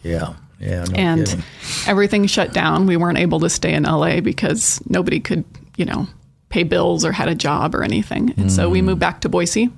Yeah. 0.03 0.35
Yeah. 0.59 0.83
No 0.83 0.95
and 0.95 1.25
kidding. 1.25 1.43
everything 1.87 2.27
shut 2.27 2.53
down. 2.53 2.85
We 2.85 2.95
weren't 2.95 3.17
able 3.17 3.39
to 3.39 3.49
stay 3.49 3.73
in 3.73 3.83
LA 3.83 4.21
because 4.21 4.79
nobody 4.87 5.19
could, 5.19 5.43
you 5.77 5.85
know, 5.85 6.07
pay 6.49 6.61
bills 6.63 7.03
or 7.03 7.11
had 7.11 7.27
a 7.27 7.35
job 7.35 7.73
or 7.73 7.83
anything. 7.83 8.35
And 8.37 8.51
so 8.51 8.69
we 8.69 8.81
mm. 8.81 8.85
moved 8.85 8.99
back 8.99 9.21
to 9.21 9.29
Boise 9.29 9.71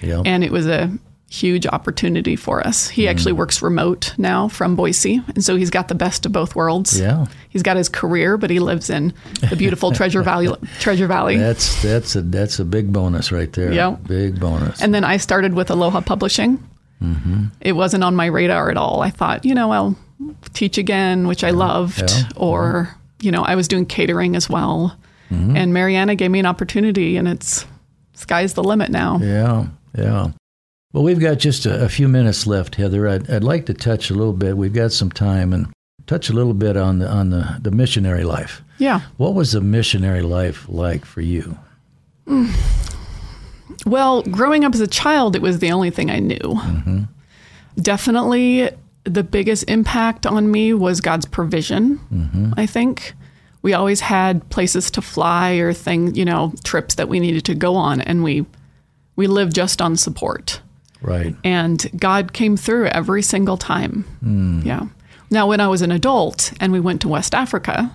Yep. 0.00 0.22
and 0.24 0.42
it 0.42 0.50
was 0.50 0.66
a 0.66 0.90
huge 1.32 1.66
opportunity 1.66 2.36
for 2.36 2.64
us. 2.66 2.88
He 2.88 3.08
actually 3.08 3.32
mm. 3.32 3.38
works 3.38 3.62
remote 3.62 4.14
now 4.18 4.48
from 4.48 4.76
Boise. 4.76 5.22
And 5.28 5.42
so 5.42 5.56
he's 5.56 5.70
got 5.70 5.88
the 5.88 5.94
best 5.94 6.26
of 6.26 6.32
both 6.32 6.54
worlds. 6.54 7.00
yeah. 7.00 7.24
He's 7.48 7.62
got 7.62 7.76
his 7.76 7.88
career, 7.88 8.36
but 8.36 8.50
he 8.50 8.60
lives 8.60 8.90
in 8.90 9.14
the 9.48 9.56
beautiful 9.56 9.92
Treasure 9.92 10.22
Valley 10.22 10.48
Treasure 10.78 11.06
Valley. 11.06 11.38
That's 11.38 11.82
that's 11.82 12.16
a 12.16 12.22
that's 12.22 12.58
a 12.58 12.64
big 12.64 12.92
bonus 12.92 13.32
right 13.32 13.52
there. 13.52 13.72
Yeah. 13.72 13.96
Big 14.06 14.40
bonus. 14.40 14.82
And 14.82 14.94
then 14.94 15.04
I 15.04 15.16
started 15.16 15.54
with 15.54 15.70
Aloha 15.70 16.02
Publishing. 16.02 16.58
Mm-hmm. 17.02 17.46
It 17.60 17.72
wasn't 17.72 18.04
on 18.04 18.14
my 18.14 18.26
radar 18.26 18.70
at 18.70 18.76
all. 18.76 19.00
I 19.00 19.10
thought, 19.10 19.44
you 19.44 19.54
know, 19.54 19.72
I'll 19.72 19.96
teach 20.52 20.78
again, 20.78 21.26
which 21.26 21.42
I 21.42 21.50
loved, 21.50 22.00
yeah, 22.00 22.06
mm-hmm. 22.06 22.42
or, 22.42 22.96
you 23.20 23.32
know, 23.32 23.42
I 23.42 23.56
was 23.56 23.66
doing 23.66 23.86
catering 23.86 24.36
as 24.36 24.48
well. 24.48 24.96
Mm-hmm. 25.30 25.56
And 25.56 25.72
Maryanna 25.72 26.16
gave 26.16 26.30
me 26.30 26.38
an 26.38 26.46
opportunity, 26.46 27.16
and 27.16 27.26
it's 27.26 27.66
sky's 28.14 28.54
the 28.54 28.62
limit 28.62 28.90
now. 28.90 29.18
Yeah, 29.18 29.66
yeah. 29.98 30.30
Well, 30.92 31.02
we've 31.04 31.20
got 31.20 31.38
just 31.38 31.64
a, 31.64 31.84
a 31.84 31.88
few 31.88 32.06
minutes 32.06 32.46
left, 32.46 32.74
Heather. 32.74 33.08
I'd, 33.08 33.30
I'd 33.30 33.44
like 33.44 33.66
to 33.66 33.74
touch 33.74 34.10
a 34.10 34.14
little 34.14 34.34
bit. 34.34 34.56
We've 34.56 34.72
got 34.72 34.92
some 34.92 35.10
time 35.10 35.52
and 35.52 35.72
touch 36.06 36.28
a 36.28 36.32
little 36.32 36.54
bit 36.54 36.76
on 36.76 36.98
the 36.98 37.08
on 37.08 37.30
the, 37.30 37.58
the 37.60 37.70
missionary 37.70 38.24
life. 38.24 38.62
Yeah. 38.78 39.00
What 39.16 39.34
was 39.34 39.52
the 39.52 39.60
missionary 39.60 40.22
life 40.22 40.68
like 40.68 41.04
for 41.04 41.20
you? 41.20 41.58
Mm. 42.26 42.54
Well, 43.86 44.22
growing 44.22 44.64
up 44.64 44.74
as 44.74 44.80
a 44.80 44.86
child, 44.86 45.34
it 45.34 45.42
was 45.42 45.58
the 45.58 45.72
only 45.72 45.90
thing 45.90 46.10
I 46.10 46.18
knew. 46.18 46.36
Mm-hmm. 46.36 47.02
Definitely 47.76 48.70
the 49.04 49.22
biggest 49.22 49.68
impact 49.68 50.26
on 50.26 50.50
me 50.50 50.74
was 50.74 51.00
God's 51.00 51.26
provision, 51.26 51.98
mm-hmm. 52.12 52.52
I 52.56 52.66
think. 52.66 53.14
We 53.62 53.72
always 53.72 54.00
had 54.00 54.48
places 54.50 54.90
to 54.92 55.02
fly 55.02 55.52
or 55.52 55.72
things, 55.72 56.18
you 56.18 56.24
know, 56.24 56.52
trips 56.64 56.96
that 56.96 57.08
we 57.08 57.20
needed 57.20 57.44
to 57.46 57.54
go 57.54 57.76
on 57.76 58.00
and 58.00 58.22
we 58.22 58.44
we 59.16 59.26
lived 59.26 59.54
just 59.54 59.80
on 59.80 59.96
support. 59.96 60.60
Right. 61.02 61.34
And 61.44 61.90
God 61.98 62.32
came 62.32 62.56
through 62.56 62.86
every 62.86 63.22
single 63.22 63.56
time. 63.56 64.04
Hmm. 64.20 64.62
Yeah. 64.64 64.86
Now 65.30 65.48
when 65.48 65.60
I 65.60 65.68
was 65.68 65.82
an 65.82 65.90
adult 65.90 66.52
and 66.60 66.72
we 66.72 66.80
went 66.80 67.00
to 67.02 67.08
West 67.08 67.34
Africa, 67.34 67.92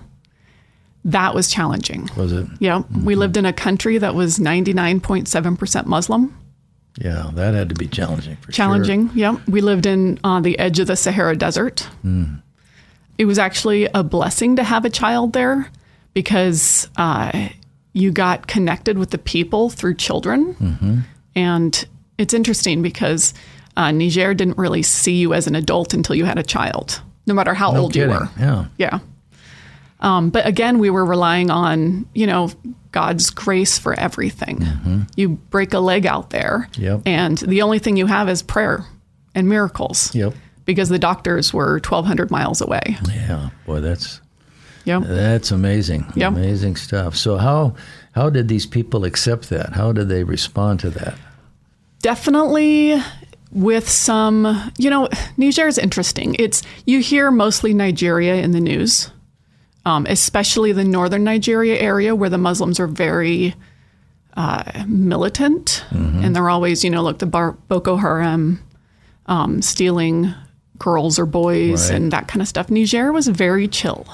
that 1.04 1.34
was 1.34 1.50
challenging. 1.50 2.08
Was 2.16 2.32
it? 2.32 2.46
Yeah, 2.58 2.78
mm-hmm. 2.78 3.04
we 3.04 3.14
lived 3.14 3.36
in 3.36 3.46
a 3.46 3.52
country 3.52 3.98
that 3.98 4.14
was 4.14 4.38
99.7% 4.38 5.86
Muslim. 5.86 6.36
Yeah, 6.98 7.30
that 7.34 7.54
had 7.54 7.68
to 7.68 7.74
be 7.76 7.86
challenging 7.86 8.36
for 8.36 8.50
Challenging. 8.50 9.10
Yeah, 9.14 9.36
we 9.46 9.60
lived 9.60 9.86
in 9.86 10.18
on 10.24 10.42
the 10.42 10.58
edge 10.58 10.80
of 10.80 10.88
the 10.88 10.96
Sahara 10.96 11.36
Desert. 11.36 11.80
Hmm. 12.02 12.24
It 13.16 13.24
was 13.24 13.38
actually 13.38 13.86
a 13.94 14.02
blessing 14.02 14.56
to 14.56 14.64
have 14.64 14.84
a 14.84 14.90
child 14.90 15.32
there 15.32 15.70
because 16.14 16.88
uh, 16.96 17.48
you 17.92 18.10
got 18.10 18.46
connected 18.46 18.98
with 18.98 19.10
the 19.10 19.18
people 19.18 19.70
through 19.70 19.94
children, 19.94 20.54
mm-hmm. 20.54 20.98
and 21.34 21.86
it's 22.18 22.34
interesting 22.34 22.82
because 22.82 23.32
uh, 23.76 23.90
Niger 23.92 24.34
didn't 24.34 24.58
really 24.58 24.82
see 24.82 25.14
you 25.16 25.34
as 25.34 25.46
an 25.46 25.54
adult 25.54 25.94
until 25.94 26.16
you 26.16 26.24
had 26.24 26.38
a 26.38 26.42
child, 26.42 27.00
no 27.26 27.34
matter 27.34 27.54
how 27.54 27.70
No 27.70 27.80
old 27.82 27.96
you 27.96 28.08
were. 28.08 28.28
Yeah. 28.38 28.64
Yeah. 28.76 28.98
Um, 30.00 30.30
but 30.30 30.46
again, 30.46 30.78
we 30.78 30.90
were 30.90 31.04
relying 31.04 31.50
on, 31.50 32.06
you 32.14 32.26
know, 32.26 32.50
God's 32.92 33.30
grace 33.30 33.78
for 33.78 33.94
everything. 33.98 34.64
You 35.16 35.30
break 35.30 35.74
a 35.74 35.80
leg 35.80 36.06
out 36.06 36.30
there, 36.30 36.68
Yep. 36.76 37.02
and 37.06 37.38
the 37.38 37.62
only 37.62 37.78
thing 37.80 37.96
you 37.96 38.06
have 38.06 38.28
is 38.28 38.42
prayer 38.42 38.84
and 39.34 39.48
miracles 39.48 40.14
Yep. 40.14 40.34
because 40.64 40.88
the 40.88 40.98
doctors 40.98 41.52
were 41.52 41.80
1,200 41.80 42.30
miles 42.30 42.60
away. 42.60 42.96
Yeah. 43.12 43.50
Boy, 43.66 43.80
that's 43.80 44.20
Yeah. 44.84 45.00
that's 45.00 45.50
amazing. 45.50 46.06
Yep. 46.14 46.32
Amazing 46.32 46.76
stuff. 46.76 47.16
So 47.16 47.36
how 47.36 47.74
how 48.12 48.30
did 48.30 48.48
these 48.48 48.66
people 48.66 49.04
accept 49.04 49.50
that? 49.50 49.74
How 49.74 49.92
did 49.92 50.08
they 50.08 50.24
respond 50.24 50.80
to 50.80 50.90
that? 50.90 51.14
Definitely 52.02 53.00
with 53.50 53.88
some, 53.88 54.72
you 54.78 54.90
know, 54.90 55.08
Niger 55.36 55.66
is 55.66 55.78
interesting. 55.78 56.36
It's, 56.38 56.62
you 56.86 57.00
hear 57.00 57.30
mostly 57.30 57.74
Nigeria 57.74 58.36
in 58.36 58.52
the 58.52 58.60
news, 58.60 59.10
um, 59.84 60.06
especially 60.08 60.72
the 60.72 60.84
northern 60.84 61.24
Nigeria 61.24 61.78
area 61.80 62.14
where 62.14 62.30
the 62.30 62.38
Muslims 62.38 62.78
are 62.78 62.86
very 62.86 63.54
uh, 64.36 64.84
militant 64.86 65.84
and 65.90 66.36
they're 66.36 66.50
always, 66.50 66.84
you 66.84 66.90
know, 66.90 67.02
look, 67.02 67.18
the 67.18 67.26
Bar- 67.26 67.56
Boko 67.68 67.96
Haram 67.96 68.62
um, 69.26 69.60
stealing 69.62 70.32
girls 70.78 71.18
or 71.18 71.26
boys 71.26 71.90
Right. 71.90 71.96
and 71.96 72.12
that 72.12 72.28
kind 72.28 72.40
of 72.40 72.46
stuff. 72.48 72.70
Niger 72.70 73.12
was 73.12 73.26
very 73.28 73.66
chill. 73.66 74.06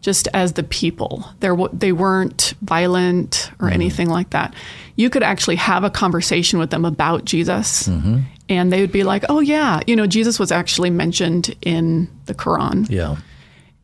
Just 0.00 0.26
as 0.34 0.54
the 0.54 0.62
people, 0.64 1.24
there 1.40 1.54
wa- 1.54 1.68
they 1.72 1.92
weren't 1.92 2.54
violent 2.62 3.50
or 3.60 3.66
mm-hmm. 3.66 3.74
anything 3.74 4.08
like 4.08 4.30
that. 4.30 4.54
You 4.96 5.10
could 5.10 5.22
actually 5.22 5.56
have 5.56 5.84
a 5.84 5.90
conversation 5.90 6.58
with 6.58 6.70
them 6.70 6.84
about 6.84 7.24
Jesus, 7.24 7.88
mm-hmm. 7.88 8.20
and 8.48 8.72
they 8.72 8.80
would 8.80 8.90
be 8.92 9.04
like, 9.04 9.24
"Oh 9.28 9.40
yeah, 9.40 9.80
you 9.86 9.94
know, 9.94 10.06
Jesus 10.06 10.38
was 10.38 10.50
actually 10.50 10.90
mentioned 10.90 11.54
in 11.62 12.08
the 12.26 12.34
Quran." 12.34 12.88
Yeah. 12.90 13.16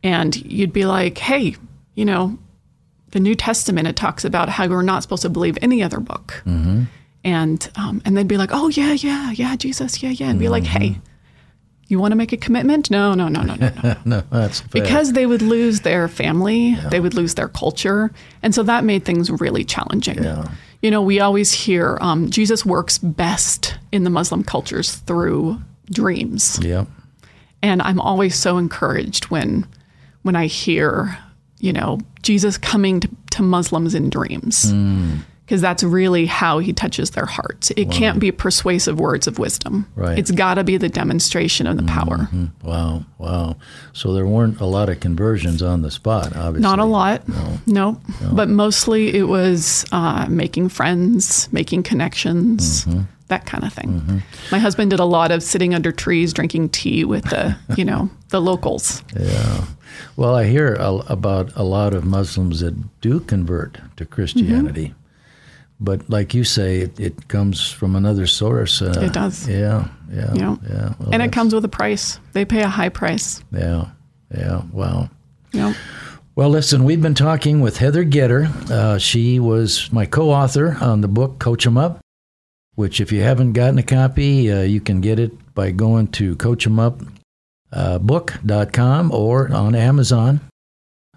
and 0.03 0.35
you'd 0.45 0.73
be 0.73 0.85
like, 0.85 1.17
hey, 1.17 1.55
you 1.95 2.05
know, 2.05 2.37
the 3.11 3.19
New 3.19 3.35
Testament 3.35 3.87
it 3.87 3.95
talks 3.95 4.25
about 4.25 4.49
how 4.49 4.67
we're 4.67 4.81
not 4.81 5.01
supposed 5.01 5.23
to 5.23 5.29
believe 5.29 5.57
any 5.61 5.81
other 5.81 5.99
book, 5.99 6.43
mm-hmm. 6.45 6.83
and 7.23 7.69
um, 7.75 8.01
and 8.05 8.15
they'd 8.17 8.27
be 8.27 8.37
like, 8.37 8.49
oh 8.51 8.67
yeah, 8.69 8.91
yeah, 8.93 9.31
yeah, 9.31 9.55
Jesus, 9.55 10.03
yeah, 10.03 10.09
yeah, 10.09 10.29
and 10.29 10.39
be 10.39 10.49
like, 10.49 10.63
hey, 10.63 10.97
you 11.87 11.99
want 11.99 12.11
to 12.11 12.15
make 12.15 12.33
a 12.33 12.37
commitment? 12.37 12.91
No, 12.91 13.13
no, 13.13 13.27
no, 13.27 13.41
no, 13.41 13.55
no, 13.55 13.71
no. 13.83 13.95
No, 14.05 14.23
that's 14.29 14.59
fair. 14.61 14.81
because 14.81 15.13
they 15.13 15.25
would 15.25 15.41
lose 15.41 15.81
their 15.81 16.07
family, 16.07 16.75
they 16.89 16.99
would 16.99 17.13
lose 17.13 17.35
their 17.35 17.47
culture, 17.47 18.11
and 18.43 18.53
so 18.53 18.63
that 18.63 18.83
made 18.83 19.05
things 19.05 19.29
really 19.31 19.63
challenging. 19.63 20.23
Yeah. 20.23 20.49
You 20.81 20.91
know, 20.91 21.01
we 21.01 21.19
always 21.19 21.51
hear 21.51 21.97
um, 22.01 22.29
Jesus 22.29 22.65
works 22.65 22.97
best 22.99 23.77
in 23.91 24.03
the 24.03 24.09
Muslim 24.09 24.43
cultures 24.43 24.95
through 24.95 25.59
dreams. 25.91 26.59
Yeah. 26.61 26.85
And 27.63 27.81
I'm 27.81 27.99
always 27.99 28.35
so 28.35 28.57
encouraged 28.57 29.25
when 29.25 29.65
when 30.21 30.35
I 30.35 30.45
hear, 30.45 31.17
you 31.59 31.73
know, 31.73 31.99
Jesus 32.21 32.57
coming 32.57 32.99
to, 32.99 33.09
to 33.31 33.41
Muslims 33.43 33.95
in 33.95 34.09
dreams. 34.09 34.71
Because 35.47 35.61
that's 35.61 35.81
really 35.81 36.25
how 36.25 36.59
he 36.59 36.73
touches 36.73 37.11
their 37.11 37.25
hearts. 37.25 37.71
It 37.77 37.89
can't 37.89 38.19
be 38.19 38.33
persuasive 38.33 38.99
words 38.99 39.27
of 39.27 39.39
wisdom. 39.39 39.89
Right. 39.95 40.19
It's 40.19 40.29
got 40.29 40.55
to 40.55 40.65
be 40.65 40.75
the 40.75 40.89
demonstration 40.89 41.67
of 41.67 41.77
the 41.77 41.83
mm-hmm. 41.83 42.09
power. 42.09 42.29
Wow. 42.63 43.05
Wow. 43.17 43.55
So 43.93 44.13
there 44.13 44.27
weren't 44.27 44.59
a 44.59 44.65
lot 44.65 44.89
of 44.89 44.99
conversions 44.99 45.61
on 45.61 45.83
the 45.83 45.89
spot, 45.89 46.35
obviously. 46.35 46.63
Not 46.63 46.79
a 46.79 46.85
lot. 46.85 47.23
No. 47.65 48.01
But 48.33 48.49
mostly 48.49 49.15
it 49.15 49.29
was 49.29 49.85
uh, 49.93 50.25
making 50.29 50.67
friends, 50.67 51.47
making 51.53 51.83
connections, 51.83 52.83
mm-hmm. 52.83 53.03
that 53.29 53.45
kind 53.45 53.63
of 53.63 53.71
thing. 53.71 54.01
Mm-hmm. 54.01 54.17
My 54.51 54.59
husband 54.59 54.91
did 54.91 54.99
a 54.99 55.05
lot 55.05 55.31
of 55.31 55.41
sitting 55.41 55.73
under 55.73 55.93
trees, 55.93 56.33
drinking 56.33 56.69
tea 56.69 57.05
with 57.05 57.23
the, 57.23 57.55
you 57.77 57.85
know, 57.85 58.09
the 58.31 58.41
locals. 58.41 59.01
Yeah. 59.17 59.65
Well, 60.15 60.35
I 60.35 60.45
hear 60.45 60.75
a, 60.75 60.95
about 61.07 61.55
a 61.55 61.63
lot 61.63 61.93
of 61.93 62.03
Muslims 62.03 62.59
that 62.59 63.01
do 63.01 63.19
convert 63.19 63.77
to 63.97 64.05
Christianity. 64.05 64.93
But 65.79 66.09
like 66.09 66.33
you 66.33 66.43
say, 66.43 66.79
it, 66.79 66.99
it 66.99 67.27
comes 67.27 67.69
from 67.69 67.95
another 67.95 68.25
source. 68.27 68.81
Uh, 68.81 68.99
It 69.01 69.13
does. 69.13 69.47
Yeah. 69.47 69.87
Yeah. 70.11 70.33
You 70.33 70.41
know? 70.41 70.59
Yeah. 70.67 70.93
Well, 70.99 71.09
and 71.11 71.21
it 71.21 71.31
comes 71.31 71.53
with 71.53 71.63
a 71.65 71.69
price. 71.69 72.19
They 72.33 72.45
pay 72.45 72.61
a 72.61 72.69
high 72.69 72.89
price. 72.89 73.43
Yeah. 73.51 73.89
Yeah. 74.35 74.61
Wow. 74.71 75.09
Well, 76.35 76.49
listen, 76.49 76.83
we've 76.83 77.01
been 77.01 77.15
talking 77.15 77.61
with 77.61 77.77
Heather 77.77 78.05
Goetter. 78.05 78.47
Uh, 78.69 78.97
she 78.99 79.39
was 79.39 79.91
my 79.91 80.05
co 80.05 80.29
author 80.29 80.77
on 80.81 81.01
the 81.01 81.07
book 81.07 81.39
Coach 81.39 81.65
'em 81.65 81.77
Up, 81.79 81.99
which, 82.75 83.01
if 83.01 83.11
you 83.11 83.21
haven't 83.23 83.53
gotten 83.53 83.79
a 83.79 83.83
copy, 83.83 84.51
uh, 84.51 84.61
you 84.61 84.79
can 84.79 85.01
get 85.01 85.17
it 85.19 85.31
by 85.55 85.71
going 85.71 86.07
to 86.09 86.35
coachemupbook.com 86.35 89.11
or 89.11 89.51
on 89.53 89.73
Amazon. 89.75 90.41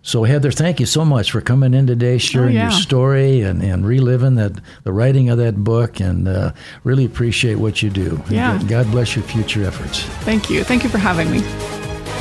So, 0.03 0.25
Heather, 0.25 0.51
thank 0.51 0.81
you 0.81 0.87
so 0.87 1.05
much 1.05 1.31
for 1.31 1.43
coming 1.43 1.75
in 1.75 1.87
today, 1.87 2.17
sharing 2.17 2.55
yeah. 2.55 2.63
your 2.63 2.71
story 2.71 3.43
and, 3.43 3.63
and 3.63 3.87
reliving 3.87 4.37
that 4.37 4.53
the 4.83 4.93
writing 4.93 5.29
of 5.29 5.37
that 5.39 5.63
book, 5.63 6.01
and 6.01 6.27
uh, 6.27 6.53
really 6.85 7.05
appreciate 7.05 7.57
what 7.57 7.83
you 7.83 7.91
do. 7.91 8.21
Yeah. 8.31 8.57
God- 8.59 8.69
God 8.69 8.91
bless 8.91 9.15
your 9.15 9.25
future 9.25 9.65
efforts. 9.65 10.03
Thank 10.25 10.49
you. 10.49 10.65
Thank 10.65 10.85
you 10.85 10.89
for 10.89 10.99
having 10.99 11.31
me. 11.31 11.41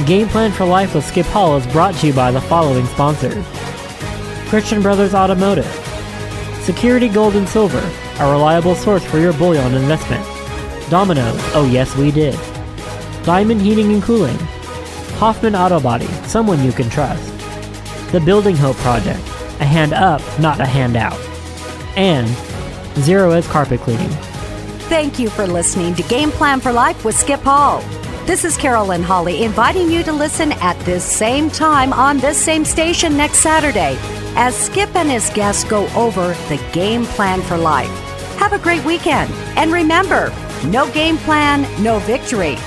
Game 0.05 0.27
Plan 0.27 0.51
for 0.51 0.65
Life 0.65 0.93
with 0.95 1.05
Skip 1.05 1.25
Hall 1.27 1.55
is 1.57 1.65
brought 1.67 1.95
to 1.95 2.07
you 2.07 2.13
by 2.13 2.31
the 2.31 2.41
following 2.41 2.85
sponsors 2.87 3.45
Christian 4.49 4.81
Brothers 4.81 5.13
Automotive, 5.13 5.67
Security 6.63 7.07
Gold 7.07 7.35
and 7.35 7.47
Silver, 7.47 7.79
a 8.19 8.31
reliable 8.31 8.75
source 8.75 9.03
for 9.05 9.19
your 9.19 9.33
bullion 9.33 9.73
investment. 9.73 10.25
Domino's, 10.89 11.39
oh 11.53 11.67
yes, 11.71 11.95
we 11.95 12.11
did. 12.11 12.37
Diamond 13.23 13.61
Heating 13.61 13.91
and 13.93 14.01
Cooling, 14.03 14.37
Hoffman 15.17 15.55
Auto 15.55 15.79
Body, 15.79 16.07
someone 16.27 16.63
you 16.63 16.71
can 16.71 16.89
trust. 16.89 17.38
The 18.11 18.19
Building 18.19 18.55
Hope 18.55 18.75
Project, 18.77 19.19
a 19.59 19.65
hand 19.65 19.93
up, 19.93 20.21
not 20.39 20.59
a 20.59 20.65
handout. 20.65 21.19
And 21.95 22.27
Zerorez 22.95 23.47
Carpet 23.47 23.81
Cleaning. 23.81 24.09
Thank 24.89 25.19
you 25.19 25.29
for 25.29 25.45
listening 25.45 25.93
to 25.93 26.01
Game 26.03 26.31
Plan 26.31 26.59
for 26.59 26.71
Life 26.71 27.05
with 27.05 27.15
Skip 27.15 27.41
Hall. 27.41 27.81
This 28.25 28.45
is 28.45 28.57
Carolyn 28.57 29.03
Holly 29.03 29.43
inviting 29.43 29.91
you 29.91 30.01
to 30.01 30.11
listen 30.11 30.53
at 30.53 30.79
this 30.85 31.03
same 31.03 31.51
time 31.51 31.93
on 31.93 32.17
this 32.17 32.37
same 32.37 32.65
station 32.65 33.15
next 33.15 33.39
Saturday 33.39 33.95
as 34.35 34.55
Skip 34.55 34.95
and 34.95 35.09
his 35.09 35.29
guests 35.29 35.63
go 35.63 35.87
over 35.89 36.29
the 36.47 36.59
game 36.73 37.05
plan 37.05 37.41
for 37.41 37.57
life. 37.57 37.89
Have 38.37 38.53
a 38.53 38.59
great 38.59 38.83
weekend. 38.85 39.31
And 39.55 39.71
remember, 39.71 40.33
no 40.65 40.91
game 40.93 41.17
plan, 41.17 41.61
no 41.83 41.99
victory. 41.99 42.57